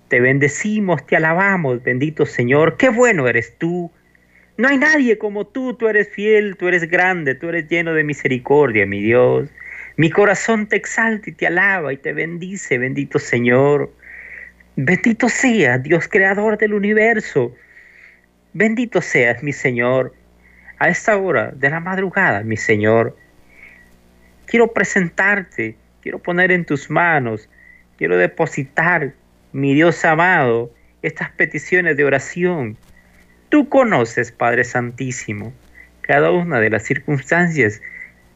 Te 0.09 0.21
bendecimos, 0.21 1.07
te 1.07 1.15
alabamos, 1.15 1.81
bendito 1.85 2.27
Señor. 2.27 2.77
Qué 2.77 2.89
bueno 2.89 3.29
eres 3.29 3.57
tú. 3.57 3.93
No 4.57 4.67
hay 4.67 4.79
nadie 4.79 5.17
como 5.17 5.47
tú, 5.47 5.75
tú 5.75 5.87
eres 5.87 6.09
fiel, 6.09 6.57
tú 6.57 6.67
eres 6.67 6.91
grande, 6.91 7.37
tú 7.37 7.51
eres 7.51 7.69
lleno 7.69 7.95
de 7.95 8.03
misericordia, 8.03 8.85
mi 8.85 9.01
Dios. 9.01 9.49
Mi 9.99 10.11
corazón 10.11 10.69
te 10.69 10.77
exalta 10.77 11.29
y 11.29 11.33
te 11.33 11.49
alaba 11.49 11.93
y 11.93 11.97
te 11.97 12.13
bendice, 12.13 12.79
bendito 12.79 13.19
Señor. 13.19 13.93
Bendito 14.77 15.29
sea 15.29 15.79
Dios 15.79 16.07
creador 16.07 16.57
del 16.57 16.75
universo. 16.75 17.53
Bendito 18.53 19.03
seas, 19.03 19.43
mi 19.43 19.53
Señor. 19.53 20.15
A 20.79 20.89
esta 20.89 21.17
hora 21.17 21.51
de 21.51 21.69
la 21.69 21.81
madrugada, 21.81 22.45
mi 22.45 22.57
Señor, 22.57 23.17
quiero 24.47 24.73
presentarte, 24.73 25.75
quiero 26.01 26.21
poner 26.21 26.53
en 26.53 26.65
tus 26.65 26.89
manos, 26.91 27.49
quiero 27.97 28.17
depositar 28.17 29.15
mi 29.51 29.75
Dios 29.75 30.05
amado, 30.05 30.73
estas 31.03 31.33
peticiones 31.33 31.97
de 31.97 32.05
oración. 32.05 32.77
Tú 33.49 33.69
conoces, 33.69 34.31
Padre 34.31 34.63
Santísimo, 34.63 35.53
cada 36.03 36.31
una 36.31 36.61
de 36.61 36.71
las 36.71 36.85
circunstancias 36.85 37.83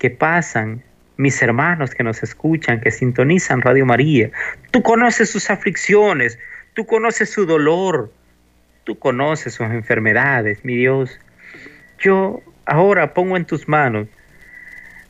que 0.00 0.10
pasan 0.10 0.82
mis 1.16 1.40
hermanos 1.42 1.94
que 1.94 2.02
nos 2.02 2.22
escuchan, 2.22 2.80
que 2.80 2.90
sintonizan 2.90 3.60
Radio 3.60 3.86
María. 3.86 4.30
Tú 4.70 4.82
conoces 4.82 5.30
sus 5.30 5.50
aflicciones, 5.50 6.38
tú 6.74 6.86
conoces 6.86 7.30
su 7.30 7.46
dolor, 7.46 8.12
tú 8.84 8.98
conoces 8.98 9.54
sus 9.54 9.66
enfermedades, 9.66 10.64
mi 10.64 10.76
Dios. 10.76 11.18
Yo 11.98 12.40
ahora 12.64 13.14
pongo 13.14 13.36
en 13.36 13.44
tus 13.44 13.68
manos 13.68 14.08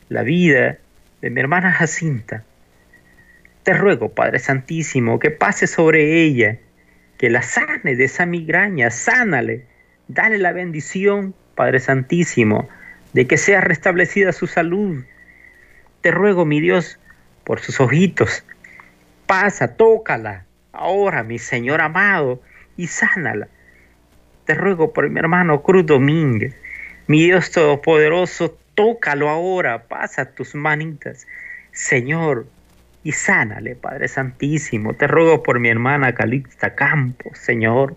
la 0.09 0.23
vida 0.23 0.77
de 1.21 1.29
mi 1.29 1.39
hermana 1.39 1.71
Jacinta, 1.71 2.43
te 3.63 3.73
ruego, 3.73 4.09
Padre 4.09 4.39
Santísimo, 4.39 5.19
que 5.19 5.31
pase 5.31 5.67
sobre 5.67 6.21
ella, 6.21 6.57
que 7.17 7.29
la 7.29 7.41
sane 7.41 7.95
de 7.95 8.03
esa 8.03 8.25
migraña, 8.25 8.91
sánale, 8.91 9.65
dale 10.09 10.37
la 10.37 10.51
bendición, 10.51 11.33
Padre 11.55 11.79
Santísimo, 11.79 12.67
de 13.13 13.25
que 13.25 13.37
sea 13.37 13.61
restablecida 13.61 14.33
su 14.33 14.47
salud. 14.47 15.03
Te 16.03 16.11
ruego, 16.11 16.43
mi 16.43 16.59
Dios, 16.59 16.99
por 17.45 17.61
sus 17.61 17.79
ojitos, 17.79 18.43
pasa, 19.25 19.77
tócala, 19.77 20.43
ahora, 20.73 21.23
mi 21.23 21.39
Señor 21.39 21.79
amado, 21.79 22.41
y 22.75 22.87
sánala. 22.87 23.47
Te 24.45 24.53
ruego 24.53 24.91
por 24.91 25.09
mi 25.09 25.17
hermano 25.17 25.63
Cruz 25.63 25.85
Domínguez, 25.85 26.53
mi 27.07 27.23
Dios 27.23 27.51
Todopoderoso, 27.51 28.59
tócalo 28.75 29.29
ahora, 29.29 29.83
pasa 29.87 30.25
tus 30.25 30.55
manitas. 30.55 31.25
Señor, 31.71 32.47
y 33.05 33.13
sánale, 33.13 33.77
Padre 33.77 34.09
Santísimo. 34.09 34.95
Te 34.95 35.07
ruego 35.07 35.41
por 35.41 35.61
mi 35.61 35.69
hermana 35.69 36.13
Calixta 36.13 36.75
Campos, 36.75 37.37
Señor. 37.37 37.95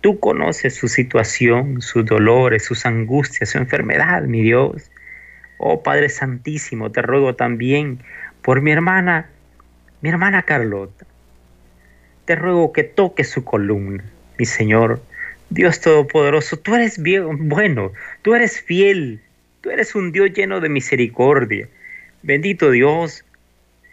Tú 0.00 0.18
conoces 0.18 0.76
su 0.76 0.88
situación, 0.88 1.82
sus 1.82 2.06
dolores, 2.06 2.64
sus 2.64 2.86
angustias, 2.86 3.50
su 3.50 3.58
enfermedad, 3.58 4.22
mi 4.22 4.40
Dios. 4.40 4.90
Oh 5.58 5.82
Padre 5.82 6.08
Santísimo, 6.08 6.90
te 6.90 7.02
ruego 7.02 7.34
también 7.34 7.98
por 8.42 8.62
mi 8.62 8.70
hermana, 8.70 9.28
mi 10.00 10.08
hermana 10.08 10.42
Carlota. 10.42 11.04
Te 12.24 12.36
ruego 12.36 12.72
que 12.72 12.84
toques 12.84 13.28
su 13.28 13.44
columna, 13.44 14.04
mi 14.38 14.46
Señor. 14.46 15.02
Dios 15.50 15.80
Todopoderoso, 15.80 16.58
tú 16.58 16.74
eres 16.74 17.02
bien, 17.02 17.48
bueno, 17.48 17.92
tú 18.22 18.34
eres 18.34 18.60
fiel, 18.60 19.20
tú 19.60 19.70
eres 19.70 19.94
un 19.94 20.12
Dios 20.12 20.32
lleno 20.32 20.60
de 20.60 20.68
misericordia. 20.68 21.68
Bendito 22.22 22.70
Dios, 22.70 23.24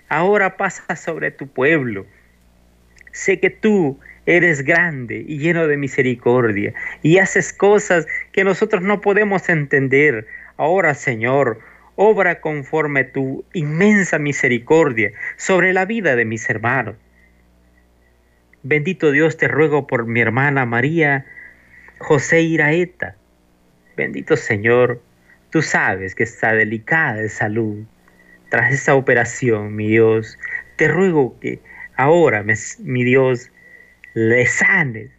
ahora 0.09 0.57
pasa 0.57 0.95
sobre 0.95 1.31
tu 1.31 1.47
pueblo. 1.47 2.05
Sé 3.11 3.39
que 3.39 3.49
tú 3.49 3.97
eres 4.25 4.63
grande 4.63 5.23
y 5.27 5.37
lleno 5.37 5.67
de 5.67 5.77
misericordia 5.77 6.73
y 7.03 7.19
haces 7.19 7.53
cosas 7.53 8.07
que 8.31 8.43
nosotros 8.43 8.81
no 8.81 9.01
podemos 9.01 9.47
entender. 9.49 10.27
Ahora, 10.57 10.93
Señor, 10.93 11.59
obra 11.95 12.41
conforme 12.41 13.03
tu 13.03 13.43
inmensa 13.53 14.19
misericordia 14.19 15.11
sobre 15.37 15.73
la 15.73 15.85
vida 15.85 16.15
de 16.15 16.25
mis 16.25 16.49
hermanos. 16.49 16.95
Bendito 18.63 19.11
Dios, 19.11 19.37
te 19.37 19.47
ruego 19.47 19.85
por 19.85 20.07
mi 20.07 20.21
hermana 20.21 20.65
María 20.65 21.25
José 21.99 22.41
Iraeta. 22.41 23.15
Bendito 23.95 24.35
Señor, 24.35 25.01
tú 25.51 25.61
sabes 25.61 26.15
que 26.15 26.23
está 26.23 26.53
delicada 26.53 27.15
de 27.15 27.29
salud. 27.29 27.83
Tras 28.49 28.73
esta 28.73 28.95
operación, 28.95 29.75
mi 29.75 29.87
Dios, 29.87 30.37
te 30.77 30.87
ruego 30.87 31.39
que 31.39 31.59
ahora, 31.95 32.43
mi 32.79 33.03
Dios, 33.03 33.51
le 34.13 34.45
sanes. 34.47 35.11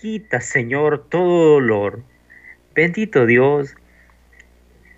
Quita, 0.00 0.40
Señor, 0.40 1.08
todo 1.08 1.54
dolor. 1.54 2.02
Bendito 2.74 3.26
Dios, 3.26 3.76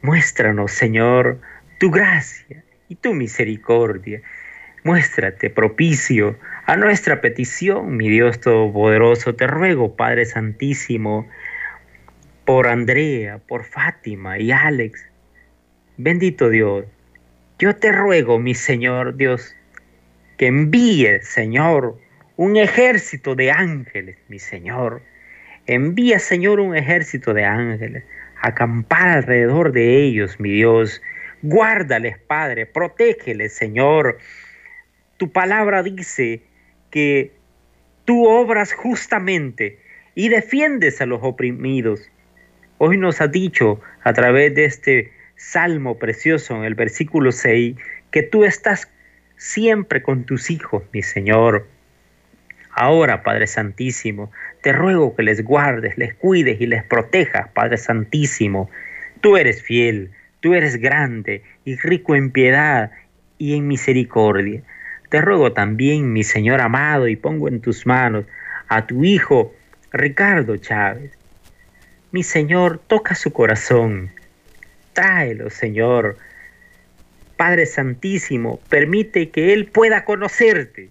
muéstranos, 0.05 0.71
Señor, 0.71 1.41
tu 1.81 1.91
gracia 1.91 2.63
y 2.91 2.97
tu 2.97 3.15
misericordia. 3.15 4.21
Muéstrate 4.83 5.49
propicio 5.49 6.39
a 6.67 6.77
nuestra 6.77 7.23
petición, 7.23 7.97
mi 7.97 8.11
Dios 8.11 8.39
Todopoderoso. 8.39 9.35
Te 9.35 9.47
ruego, 9.47 9.97
Padre 9.97 10.27
Santísimo, 10.27 11.27
por 12.45 12.69
Andrea, 12.69 13.39
por 13.39 13.65
Fátima 13.65 14.39
y 14.39 14.53
Alex. 14.53 15.09
Bendito 15.97 16.51
Dios, 16.51 16.85
yo 17.59 17.75
te 17.75 17.91
ruego, 17.91 18.39
mi 18.39 18.55
Señor 18.55 19.17
Dios, 19.17 19.57
que 20.37 20.49
envíe, 20.49 21.21
Señor, 21.23 21.99
un 22.37 22.59
ejército 22.59 23.35
de 23.35 23.53
ángeles, 23.53 24.19
mi 24.29 24.39
Señor. 24.39 25.01
Envía, 25.67 26.19
Señor, 26.19 26.61
un 26.61 26.77
ejército 26.77 27.33
de 27.33 27.47
ángeles, 27.47 28.05
acampar 28.45 29.09
alrededor 29.09 29.73
de 29.73 30.03
ellos, 30.03 30.39
mi 30.39 30.51
Dios. 30.51 31.01
Guárdales, 31.43 32.19
Padre, 32.19 32.67
protégeles, 32.67 33.55
Señor. 33.55 34.19
Tu 35.17 35.33
palabra 35.33 35.83
dice 35.83 36.43
que 36.91 37.33
tú 38.05 38.27
obras 38.27 38.75
justamente 38.75 39.79
y 40.15 40.29
defiendes 40.29 41.01
a 41.01 41.07
los 41.07 41.21
oprimidos. 41.23 42.11
Hoy 42.79 42.99
nos 42.99 43.21
ha 43.23 43.29
dicho 43.29 43.81
a 44.03 44.13
través 44.13 44.55
de 44.55 44.67
este 44.67 45.13
salmo 45.37 45.99
precioso 45.99 46.55
en 46.57 46.65
el 46.65 46.75
versículo 46.75 47.33
6 47.33 47.77
que 48.11 48.23
tú 48.23 48.45
estás 48.45 48.91
siempre 49.37 50.03
con 50.03 50.25
tus 50.25 50.51
hijos, 50.51 50.83
mi 50.93 51.03
Señor. 51.03 51.67
Ahora, 52.77 53.23
Padre 53.23 53.47
Santísimo, 53.47 54.33
te 54.61 54.73
ruego 54.73 55.15
que 55.15 55.23
les 55.23 55.45
guardes, 55.45 55.97
les 55.97 56.13
cuides 56.15 56.61
y 56.61 56.67
les 56.67 56.83
protejas, 56.83 57.49
Padre 57.51 57.77
Santísimo. 57.77 58.69
Tú 59.21 59.37
eres 59.37 59.63
fiel, 59.63 60.11
tú 60.41 60.55
eres 60.55 60.77
grande 60.77 61.43
y 61.65 61.77
rico 61.77 62.17
en 62.17 62.33
piedad 62.33 62.91
y 63.39 63.57
en 63.57 63.69
misericordia. 63.69 64.63
Te 65.09 65.21
ruego 65.21 65.53
también, 65.53 66.13
mi 66.13 66.25
Señor 66.25 66.61
amado, 66.61 67.07
y 67.07 67.15
pongo 67.15 67.47
en 67.47 67.61
tus 67.61 67.87
manos 67.87 68.25
a 68.67 68.87
tu 68.87 69.05
Hijo 69.05 69.55
Ricardo 69.93 70.57
Chávez. 70.57 71.13
Mi 72.11 72.25
Señor, 72.25 72.81
toca 72.89 73.15
su 73.15 73.33
corazón. 73.33 74.11
Tráelo, 74.95 75.49
Señor. 75.49 76.17
Padre 77.37 77.67
Santísimo, 77.67 78.59
permite 78.69 79.31
que 79.31 79.53
Él 79.53 79.67
pueda 79.67 80.05
conocerte 80.05 80.91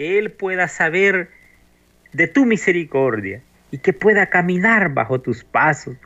Él 0.00 0.32
pueda 0.32 0.66
saber 0.68 1.28
de 2.12 2.26
tu 2.26 2.46
misericordia 2.46 3.42
y 3.70 3.78
que 3.78 3.92
pueda 3.92 4.26
caminar 4.26 4.94
bajo 4.94 5.20
tus 5.20 5.44
pasos. 5.44 5.96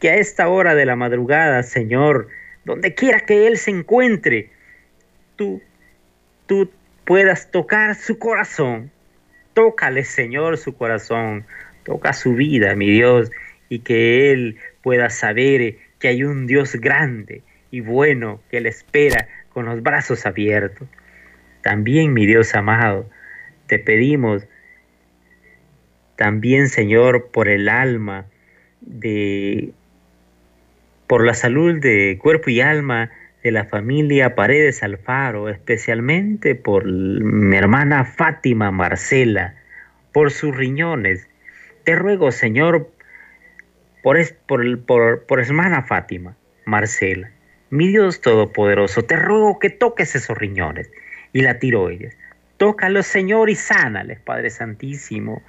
Que 0.00 0.10
a 0.10 0.16
esta 0.16 0.48
hora 0.48 0.74
de 0.74 0.86
la 0.86 0.96
madrugada, 0.96 1.62
Señor, 1.62 2.28
donde 2.64 2.94
quiera 2.94 3.20
que 3.20 3.46
Él 3.46 3.58
se 3.58 3.70
encuentre, 3.70 4.50
tú, 5.36 5.62
tú 6.46 6.70
puedas 7.04 7.50
tocar 7.50 7.94
su 7.94 8.18
corazón. 8.18 8.90
Tócale, 9.54 10.04
Señor, 10.04 10.58
su 10.58 10.74
corazón. 10.74 11.44
Toca 11.84 12.12
su 12.12 12.34
vida, 12.34 12.74
mi 12.74 12.90
Dios, 12.90 13.30
y 13.68 13.80
que 13.80 14.32
Él 14.32 14.56
pueda 14.82 15.10
saber 15.10 15.76
que 15.98 16.08
hay 16.08 16.24
un 16.24 16.46
Dios 16.46 16.74
grande 16.76 17.42
y 17.70 17.80
bueno 17.80 18.40
que 18.50 18.60
le 18.60 18.68
espera 18.68 19.28
con 19.52 19.66
los 19.66 19.82
brazos 19.82 20.26
abiertos. 20.26 20.88
También, 21.62 22.12
mi 22.12 22.26
Dios 22.26 22.54
amado, 22.54 23.08
te 23.66 23.78
pedimos 23.78 24.46
también, 26.16 26.68
Señor, 26.68 27.30
por 27.32 27.48
el 27.48 27.68
alma 27.68 28.26
de 28.82 29.72
por 31.06 31.24
la 31.24 31.34
salud 31.34 31.80
de 31.80 32.18
cuerpo 32.20 32.50
y 32.50 32.60
alma 32.60 33.10
de 33.42 33.50
la 33.50 33.64
familia 33.64 34.34
Paredes 34.34 34.82
Alfaro, 34.82 35.48
especialmente 35.48 36.54
por 36.54 36.84
mi 36.84 37.56
hermana 37.56 38.04
Fátima 38.04 38.70
Marcela, 38.70 39.54
por 40.12 40.30
sus 40.30 40.54
riñones. 40.54 41.26
Te 41.84 41.96
ruego, 41.96 42.30
Señor, 42.32 42.90
por, 44.02 44.18
por, 44.46 44.80
por, 44.82 45.24
por 45.24 45.40
hermana 45.40 45.82
Fátima 45.82 46.36
Marcela, 46.64 47.30
mi 47.70 47.88
Dios 47.88 48.20
Todopoderoso, 48.20 49.02
te 49.04 49.16
ruego 49.16 49.58
que 49.58 49.70
toques 49.70 50.14
esos 50.14 50.36
riñones 50.36 50.90
y 51.32 51.42
la 51.42 51.58
tiroides. 51.58 52.16
Tócalos, 52.56 53.06
Señor, 53.06 53.48
y 53.50 53.54
sánales, 53.54 54.20
Padre 54.20 54.50
Santísimo. 54.50 55.42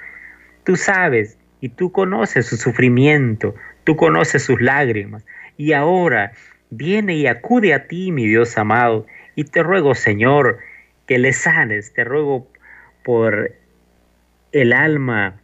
Tú 0.64 0.76
sabes 0.76 1.38
y 1.60 1.70
tú 1.70 1.92
conoces 1.92 2.46
su 2.46 2.58
sufrimiento, 2.58 3.56
tú 3.84 3.96
conoces 3.96 4.44
sus 4.44 4.62
lágrimas. 4.62 5.26
Y 5.58 5.74
ahora 5.74 6.32
viene 6.70 7.16
y 7.16 7.28
acude 7.28 7.74
a 7.74 7.88
ti, 7.88 8.12
mi 8.12 8.28
Dios 8.28 8.58
amado, 8.58 9.06
y 9.36 9.44
te 9.44 9.62
ruego, 9.62 9.94
Señor, 9.94 10.60
que 11.06 11.20
le 11.20 11.34
sanes. 11.34 11.94
Te 11.94 12.04
ruego 12.04 12.48
por 13.04 13.52
el 14.52 14.74
alma 14.74 15.40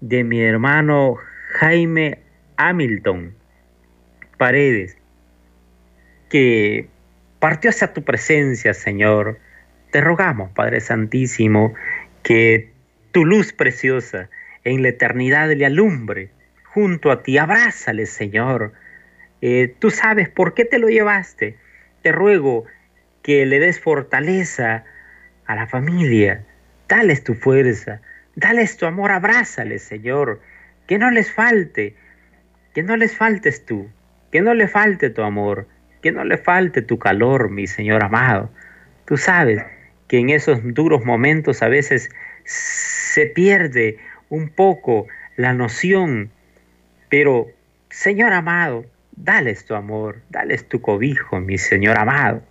de 0.00 0.24
mi 0.24 0.40
hermano 0.42 1.16
Jaime 1.60 2.20
Hamilton 2.56 3.34
Paredes, 4.38 4.96
que 6.30 6.88
partió 7.38 7.70
hacia 7.70 7.92
tu 7.92 8.02
presencia, 8.02 8.72
Señor 8.72 9.38
te 9.92 10.00
rogamos, 10.00 10.50
Padre 10.52 10.80
Santísimo, 10.80 11.74
que 12.22 12.72
tu 13.12 13.26
luz 13.26 13.52
preciosa 13.52 14.30
en 14.64 14.82
la 14.82 14.88
eternidad 14.88 15.50
le 15.52 15.66
alumbre 15.66 16.30
junto 16.64 17.12
a 17.12 17.22
ti. 17.22 17.36
Abrázale, 17.36 18.06
Señor. 18.06 18.72
Eh, 19.42 19.74
tú 19.78 19.90
sabes 19.90 20.30
por 20.30 20.54
qué 20.54 20.64
te 20.64 20.78
lo 20.78 20.88
llevaste. 20.88 21.58
Te 22.00 22.10
ruego 22.10 22.64
que 23.22 23.44
le 23.44 23.58
des 23.58 23.80
fortaleza 23.80 24.84
a 25.44 25.54
la 25.54 25.66
familia. 25.66 26.42
Dales 26.88 27.22
tu 27.22 27.34
fuerza. 27.34 28.00
Dales 28.34 28.78
tu 28.78 28.86
amor. 28.86 29.10
Abrázale, 29.10 29.78
Señor. 29.78 30.40
Que 30.86 30.96
no 30.96 31.10
les 31.10 31.30
falte. 31.30 31.96
Que 32.72 32.82
no 32.82 32.96
les 32.96 33.14
faltes 33.14 33.66
tú. 33.66 33.90
Que 34.30 34.40
no 34.40 34.54
le 34.54 34.68
falte 34.68 35.10
tu 35.10 35.20
amor. 35.20 35.68
Que 36.00 36.12
no 36.12 36.24
le 36.24 36.38
falte 36.38 36.80
tu 36.80 36.98
calor, 36.98 37.50
mi 37.50 37.66
Señor 37.66 38.02
amado. 38.02 38.50
Tú 39.04 39.18
sabes 39.18 39.62
que 40.12 40.18
en 40.18 40.28
esos 40.28 40.60
duros 40.62 41.06
momentos 41.06 41.62
a 41.62 41.68
veces 41.68 42.10
se 42.44 43.24
pierde 43.24 43.96
un 44.28 44.50
poco 44.50 45.06
la 45.38 45.54
noción, 45.54 46.30
pero 47.08 47.46
Señor 47.88 48.34
amado, 48.34 48.84
dales 49.12 49.64
tu 49.64 49.74
amor, 49.74 50.20
dales 50.28 50.68
tu 50.68 50.82
cobijo, 50.82 51.40
mi 51.40 51.56
Señor 51.56 51.98
amado. 51.98 52.42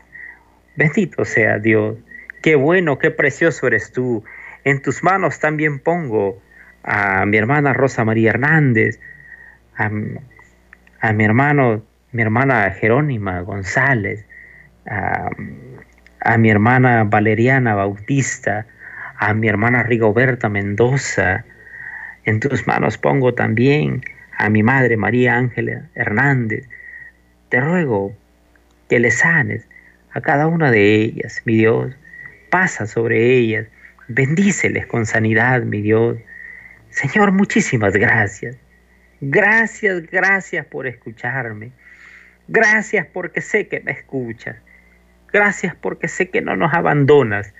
Bendito 0.76 1.24
sea 1.24 1.60
Dios, 1.60 1.98
qué 2.42 2.56
bueno, 2.56 2.98
qué 2.98 3.12
precioso 3.12 3.68
eres 3.68 3.92
tú. 3.92 4.24
En 4.64 4.82
tus 4.82 5.04
manos 5.04 5.40
también 5.40 5.78
pongo 5.78 6.42
a 6.82 7.28
mi 7.28 7.38
hermana 7.38 7.74
Rosa 7.74 8.04
María 8.04 8.32
Hernández, 8.32 9.00
a, 9.78 9.92
a 11.02 11.14
mi 11.14 11.24
hermano, 11.24 11.84
mi 12.12 12.24
hermana 12.24 12.72
Jerónima 12.72 13.42
González, 13.42 14.26
a, 14.88 15.30
a 16.22 16.38
mi 16.38 16.50
hermana 16.50 17.04
Valeriana 17.04 17.76
Bautista, 17.76 18.66
a 19.18 19.34
mi 19.34 19.48
hermana 19.48 19.84
Rigoberta 19.84 20.50
Mendoza. 20.50 21.46
En 22.26 22.40
tus 22.40 22.68
manos 22.68 22.98
pongo 22.98 23.34
también 23.34 24.02
a 24.38 24.50
mi 24.50 24.64
madre 24.64 24.98
María 24.98 25.36
Ángela 25.36 25.84
Hernández. 25.96 26.68
Te 27.50 27.60
ruego 27.60 28.16
que 28.90 29.00
le 29.00 29.12
sanes 29.12 29.68
a 30.14 30.22
cada 30.22 30.48
una 30.48 30.72
de 30.72 30.96
ellas, 30.96 31.42
mi 31.46 31.56
Dios. 31.56 31.94
Pasa 32.50 32.86
sobre 32.86 33.38
ellas, 33.38 33.68
bendíceles 34.08 34.86
con 34.86 35.06
sanidad, 35.06 35.64
mi 35.64 35.82
Dios. 35.82 36.18
Señor, 36.90 37.32
muchísimas 37.32 37.94
gracias. 37.94 38.58
Gracias, 39.22 40.04
gracias 40.12 40.66
por 40.66 40.88
escucharme. 40.88 41.72
Gracias 42.48 43.08
porque 43.14 43.42
sé 43.42 43.68
que 43.68 43.80
me 43.80 43.92
escuchas. 43.92 44.58
Gracias 45.32 45.76
porque 45.76 46.08
sé 46.08 46.30
que 46.30 46.42
no 46.42 46.56
nos 46.56 46.74
abandonas. 46.74 47.54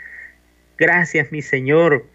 Gracias, 0.78 1.32
mi 1.32 1.42
Señor, 1.42 2.06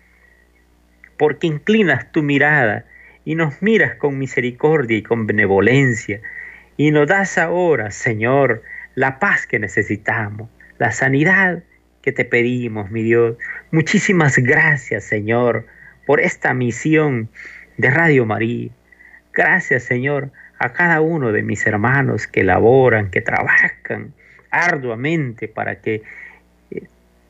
porque 1.17 1.47
inclinas 1.47 2.11
tu 2.13 2.23
mirada 2.23 2.85
y 3.25 3.35
nos 3.35 3.63
miras 3.63 3.97
con 3.97 4.19
misericordia 4.19 4.97
y 4.97 5.03
con 5.03 5.27
benevolencia 5.27 6.21
y 6.77 6.91
nos 6.91 7.09
das 7.09 7.39
ahora, 7.39 7.91
Señor, 7.91 8.63
la 8.95 9.19
paz 9.19 9.47
que 9.47 9.59
necesitamos, 9.59 10.51
la 10.79 10.93
sanidad 10.93 11.63
que 12.03 12.13
te 12.13 12.25
pedimos, 12.25 12.91
mi 12.91 13.03
Dios. 13.03 13.37
Muchísimas 13.71 14.39
gracias, 14.39 15.05
Señor, 15.05 15.67
por 16.07 16.21
esta 16.21 16.53
misión 16.55 17.31
de 17.79 17.91
Radio 17.91 18.27
María. 18.27 18.71
Gracias, 19.33 19.85
Señor, 19.85 20.31
a 20.59 20.73
cada 20.73 21.01
uno 21.01 21.33
de 21.33 21.43
mis 21.43 21.67
hermanos 21.67 22.27
que 22.27 22.45
laboran, 22.45 23.11
que 23.11 23.21
trabajan 23.21 24.13
arduamente 24.51 25.49
para 25.49 25.81
que 25.81 26.03
eh, 26.71 26.83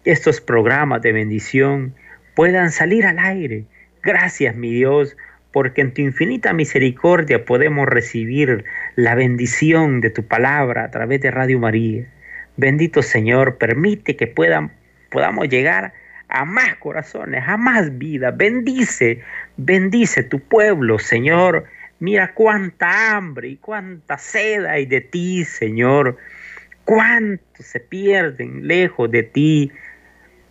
estos 0.05 0.41
programas 0.41 1.03
de 1.03 1.13
bendición 1.13 1.95
puedan 2.35 2.71
salir 2.71 3.07
al 3.07 3.19
aire. 3.19 3.65
Gracias, 4.03 4.55
mi 4.55 4.71
Dios, 4.73 5.17
porque 5.53 5.81
en 5.81 5.95
tu 5.95 6.03
infinita 6.03 6.53
misericordia 6.53 7.45
podemos 7.45 7.89
recibir 7.89 8.65
la 8.95 9.15
bendición 9.15 10.01
de 10.01 10.11
tu 10.11 10.27
palabra 10.27 10.85
a 10.85 10.91
través 10.91 11.21
de 11.23 11.31
Radio 11.31 11.59
María. 11.59 12.07
Bendito 12.57 13.03
Señor, 13.03 13.57
permite 13.57 14.17
que 14.17 14.27
puedan, 14.27 14.73
podamos 15.11 15.49
llegar 15.49 15.93
a 16.29 16.45
más 16.45 16.77
corazones, 16.77 17.43
a 17.47 17.57
más 17.57 17.97
vida. 17.99 18.31
Bendice, 18.31 19.23
bendice 19.57 20.23
tu 20.23 20.41
pueblo, 20.41 20.99
Señor. 20.99 21.65
Mira 21.99 22.35
cuánta 22.35 23.17
hambre 23.17 23.49
y 23.49 23.57
cuánta 23.57 24.19
sed 24.19 24.67
hay 24.67 24.87
de 24.87 25.01
ti, 25.01 25.45
Señor. 25.45 26.19
Cuántos 26.87 27.67
se 27.67 27.81
pierden 27.81 28.67
lejos 28.67 29.11
de 29.11 29.25
ti 29.25 29.73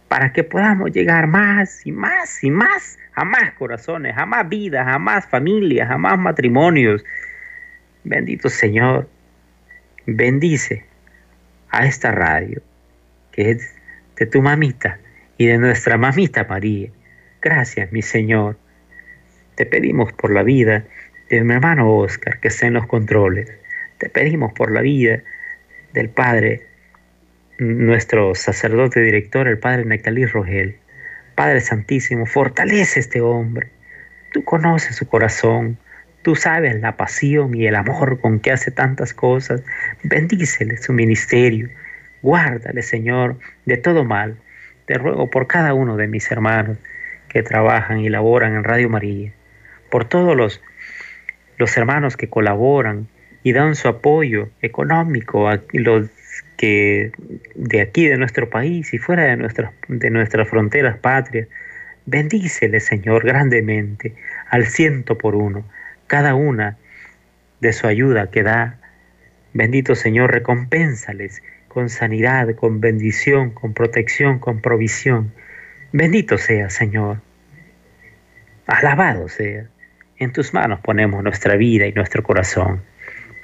para 0.09 0.33
que 0.33 0.43
podamos 0.43 0.91
llegar 0.91 1.27
más 1.27 1.85
y 1.87 1.93
más 1.93 2.43
y 2.43 2.51
más 2.51 2.99
a 3.13 3.23
más 3.23 3.53
corazones, 3.53 4.17
a 4.17 4.25
más 4.25 4.47
vidas, 4.49 4.85
a 4.85 4.99
más 4.99 5.25
familias, 5.25 5.89
a 5.89 5.97
más 5.97 6.19
matrimonios. 6.19 7.05
Bendito 8.03 8.49
Señor, 8.49 9.09
bendice 10.05 10.85
a 11.69 11.85
esta 11.85 12.11
radio 12.11 12.61
que 13.31 13.51
es 13.51 13.73
de 14.17 14.25
tu 14.25 14.41
mamita 14.41 14.99
y 15.37 15.45
de 15.45 15.57
nuestra 15.57 15.97
mamita 15.97 16.43
María. 16.43 16.89
Gracias, 17.41 17.93
mi 17.93 18.01
Señor. 18.01 18.57
Te 19.55 19.65
pedimos 19.65 20.11
por 20.11 20.33
la 20.33 20.43
vida 20.43 20.83
de 21.29 21.43
mi 21.45 21.53
hermano 21.53 21.95
Oscar, 21.95 22.41
que 22.41 22.49
está 22.49 22.67
en 22.67 22.73
los 22.73 22.87
controles. 22.87 23.49
Te 23.99 24.09
pedimos 24.09 24.51
por 24.51 24.69
la 24.69 24.81
vida 24.81 25.23
del 25.95 26.09
Padre, 26.09 26.67
nuestro 27.57 28.35
sacerdote 28.35 28.99
director, 28.99 29.47
el 29.47 29.57
Padre 29.57 29.85
Nectalí 29.85 30.25
Rogel. 30.25 30.77
Padre 31.33 31.61
Santísimo, 31.61 32.25
fortalece 32.25 32.99
este 32.99 33.21
hombre. 33.21 33.69
Tú 34.33 34.43
conoces 34.43 34.95
su 34.95 35.07
corazón, 35.07 35.77
tú 36.21 36.35
sabes 36.35 36.79
la 36.79 36.97
pasión 36.97 37.55
y 37.55 37.65
el 37.65 37.75
amor 37.75 38.19
con 38.19 38.39
que 38.39 38.51
hace 38.51 38.71
tantas 38.71 39.13
cosas. 39.13 39.63
Bendícele 40.03 40.77
su 40.77 40.93
ministerio. 40.93 41.69
Guárdale, 42.21 42.81
Señor, 42.81 43.37
de 43.65 43.77
todo 43.77 44.03
mal. 44.03 44.37
Te 44.85 44.95
ruego 44.95 45.29
por 45.29 45.47
cada 45.47 45.73
uno 45.73 45.97
de 45.97 46.07
mis 46.07 46.29
hermanos 46.31 46.77
que 47.29 47.41
trabajan 47.41 47.99
y 47.99 48.09
laboran 48.09 48.55
en 48.55 48.63
Radio 48.63 48.89
María, 48.89 49.31
por 49.89 50.05
todos 50.05 50.35
los, 50.35 50.61
los 51.57 51.75
hermanos 51.77 52.17
que 52.17 52.29
colaboran 52.29 53.07
y 53.45 53.53
dan 53.53 53.75
su 53.75 53.87
apoyo 53.87 54.49
económico 54.63 55.47
a 55.47 55.61
los 55.71 56.09
que 56.57 57.11
de 57.53 57.81
aquí, 57.81 58.07
de 58.07 58.17
nuestro 58.17 58.49
país 58.49 58.91
y 58.91 58.97
fuera 58.97 59.25
de 59.25 59.37
nuestras, 59.37 59.71
de 59.87 60.09
nuestras 60.09 60.49
fronteras 60.49 60.97
patrias, 60.97 61.47
bendícele, 62.07 62.79
Señor, 62.79 63.23
grandemente, 63.23 64.15
al 64.49 64.65
ciento 64.65 65.19
por 65.19 65.35
uno, 65.35 65.63
cada 66.07 66.33
una 66.33 66.77
de 67.61 67.71
su 67.71 67.85
ayuda 67.85 68.31
que 68.31 68.41
da. 68.41 68.79
Bendito 69.53 69.93
Señor, 69.93 70.31
recompénsales 70.31 71.43
con 71.67 71.89
sanidad, 71.89 72.55
con 72.55 72.81
bendición, 72.81 73.51
con 73.51 73.75
protección, 73.75 74.39
con 74.39 74.59
provisión. 74.59 75.31
Bendito 75.91 76.39
sea, 76.39 76.71
Señor. 76.71 77.21
Alabado 78.65 79.29
sea. 79.29 79.67
En 80.17 80.31
tus 80.33 80.51
manos 80.51 80.79
ponemos 80.79 81.23
nuestra 81.23 81.55
vida 81.57 81.85
y 81.85 81.91
nuestro 81.91 82.23
corazón. 82.23 82.81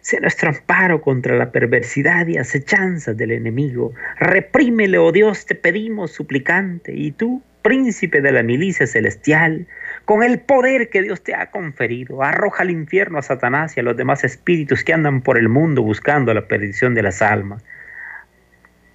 Sé 0.00 0.20
nuestro 0.20 0.48
amparo 0.50 1.02
contra 1.02 1.36
la 1.36 1.52
perversidad 1.52 2.26
y 2.26 2.38
acechanzas 2.38 3.16
del 3.16 3.32
enemigo. 3.32 3.92
Reprímele, 4.18 4.98
oh 4.98 5.12
Dios, 5.12 5.44
te 5.46 5.54
pedimos 5.54 6.12
suplicante. 6.12 6.92
Y 6.94 7.12
tú, 7.12 7.42
príncipe 7.62 8.20
de 8.20 8.32
la 8.32 8.42
milicia 8.42 8.86
celestial, 8.86 9.66
con 10.04 10.22
el 10.22 10.40
poder 10.40 10.88
que 10.88 11.02
Dios 11.02 11.22
te 11.22 11.34
ha 11.34 11.50
conferido, 11.50 12.22
arroja 12.22 12.62
al 12.62 12.70
infierno 12.70 13.18
a 13.18 13.22
Satanás 13.22 13.76
y 13.76 13.80
a 13.80 13.82
los 13.82 13.96
demás 13.96 14.24
espíritus 14.24 14.84
que 14.84 14.94
andan 14.94 15.20
por 15.20 15.36
el 15.36 15.48
mundo 15.48 15.82
buscando 15.82 16.32
la 16.32 16.48
perdición 16.48 16.94
de 16.94 17.02
las 17.02 17.20
almas. 17.20 17.62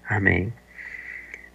Amén. 0.08 0.54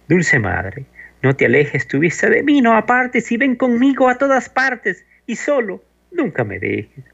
Dulce 0.07 0.39
Madre, 0.39 0.85
no 1.21 1.35
te 1.35 1.45
alejes 1.45 1.87
tu 1.87 1.99
vista 1.99 2.29
de 2.29 2.43
mí, 2.43 2.61
no 2.61 2.75
apartes 2.75 3.31
y 3.31 3.37
ven 3.37 3.55
conmigo 3.55 4.09
a 4.09 4.17
todas 4.17 4.49
partes 4.49 5.05
y 5.25 5.35
solo 5.35 5.83
nunca 6.11 6.43
me 6.43 6.59
dejes, 6.59 7.05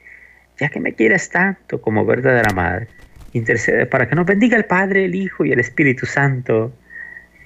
ya 0.60 0.70
que 0.70 0.80
me 0.80 0.93
quieres 0.93 1.30
tanto 1.30 1.82
como 1.82 2.05
verdadera 2.05 2.53
Madre. 2.53 2.88
Intercede 3.34 3.86
para 3.86 4.08
que 4.08 4.16
nos 4.16 4.26
bendiga 4.26 4.58
el 4.58 4.66
Padre, 4.66 5.05
el 5.05 5.16
Hijo 5.16 5.45
y 5.45 5.51
el 5.51 5.60
Espíritu 5.60 6.05
Santo. 6.05 6.74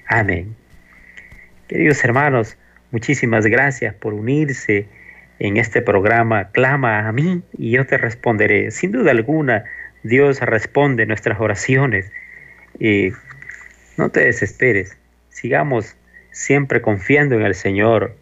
Amén. 0.06 0.54
Queridos 1.68 2.02
hermanos, 2.04 2.56
muchísimas 2.90 3.46
gracias 3.46 3.94
por 3.94 4.14
unirse 4.14 4.86
en 5.38 5.56
este 5.56 5.82
programa. 5.82 6.50
Clama 6.52 7.08
a 7.08 7.12
mí 7.12 7.42
y 7.58 7.72
yo 7.72 7.86
te 7.86 7.98
responderé. 7.98 8.70
Sin 8.70 8.92
duda 8.92 9.10
alguna, 9.10 9.64
Dios 10.02 10.40
responde 10.40 11.06
nuestras 11.06 11.40
oraciones. 11.40 12.10
Y 12.78 13.10
no 13.96 14.10
te 14.10 14.24
desesperes 14.24 14.96
sigamos 15.32 15.96
siempre 16.30 16.80
confiando 16.80 17.34
en 17.34 17.42
el 17.42 17.54
Señor. 17.54 18.16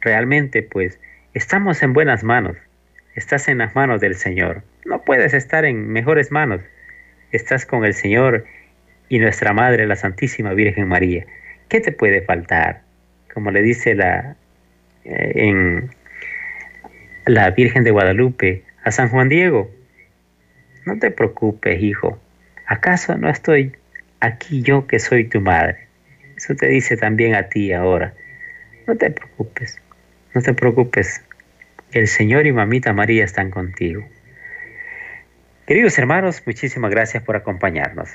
Realmente, 0.00 0.62
pues, 0.62 1.00
estamos 1.32 1.82
en 1.82 1.92
buenas 1.92 2.22
manos. 2.22 2.56
Estás 3.14 3.48
en 3.48 3.58
las 3.58 3.74
manos 3.74 4.00
del 4.00 4.16
Señor. 4.16 4.62
No 4.84 5.02
puedes 5.02 5.34
estar 5.34 5.64
en 5.64 5.88
mejores 5.88 6.32
manos. 6.32 6.60
Estás 7.30 7.64
con 7.64 7.84
el 7.84 7.94
Señor 7.94 8.44
y 9.08 9.18
nuestra 9.18 9.52
Madre, 9.52 9.86
la 9.86 9.96
Santísima 9.96 10.52
Virgen 10.54 10.88
María. 10.88 11.24
¿Qué 11.68 11.80
te 11.80 11.92
puede 11.92 12.22
faltar? 12.22 12.82
Como 13.32 13.50
le 13.50 13.62
dice 13.62 13.94
la 13.94 14.36
eh, 15.04 15.32
en 15.34 15.90
la 17.26 17.50
Virgen 17.50 17.84
de 17.84 17.90
Guadalupe 17.90 18.64
a 18.82 18.90
San 18.90 19.08
Juan 19.08 19.28
Diego. 19.28 19.70
No 20.84 20.98
te 20.98 21.10
preocupes, 21.10 21.82
hijo. 21.82 22.18
¿Acaso 22.66 23.16
no 23.16 23.28
estoy 23.30 23.72
aquí 24.20 24.62
yo 24.62 24.86
que 24.86 24.98
soy 24.98 25.24
tu 25.24 25.40
madre? 25.40 25.86
Eso 26.36 26.54
te 26.54 26.68
dice 26.68 26.96
también 26.96 27.34
a 27.34 27.48
ti 27.48 27.72
ahora. 27.72 28.12
No 28.86 28.96
te 28.96 29.10
preocupes, 29.10 29.80
no 30.34 30.42
te 30.42 30.52
preocupes. 30.52 31.22
El 31.94 32.08
Señor 32.08 32.44
y 32.44 32.52
Mamita 32.52 32.92
María 32.92 33.24
están 33.24 33.52
contigo. 33.52 34.04
Queridos 35.64 35.96
hermanos, 35.96 36.42
muchísimas 36.44 36.90
gracias 36.90 37.22
por 37.22 37.36
acompañarnos. 37.36 38.08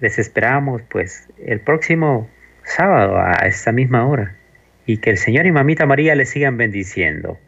Les 0.00 0.18
esperamos 0.18 0.82
pues 0.82 1.26
el 1.42 1.60
próximo 1.60 2.28
sábado 2.62 3.18
a 3.18 3.46
esta 3.46 3.72
misma 3.72 4.06
hora 4.06 4.36
y 4.84 4.98
que 4.98 5.08
el 5.08 5.16
Señor 5.16 5.46
y 5.46 5.50
Mamita 5.50 5.86
María 5.86 6.14
les 6.14 6.28
sigan 6.28 6.58
bendiciendo. 6.58 7.38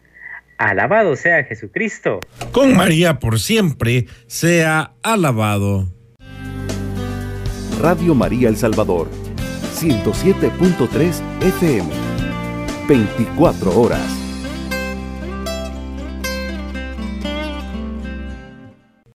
Alabado 0.56 1.16
sea 1.16 1.44
Jesucristo. 1.44 2.20
Con 2.52 2.74
María 2.74 3.18
por 3.18 3.38
siempre 3.38 4.06
sea 4.26 4.94
alabado. 5.02 5.92
Radio 7.78 8.14
María 8.14 8.48
El 8.48 8.56
Salvador 8.56 9.10
107.3 9.74 11.20
FM. 11.42 11.90
24 12.88 13.78
horas. 13.78 14.21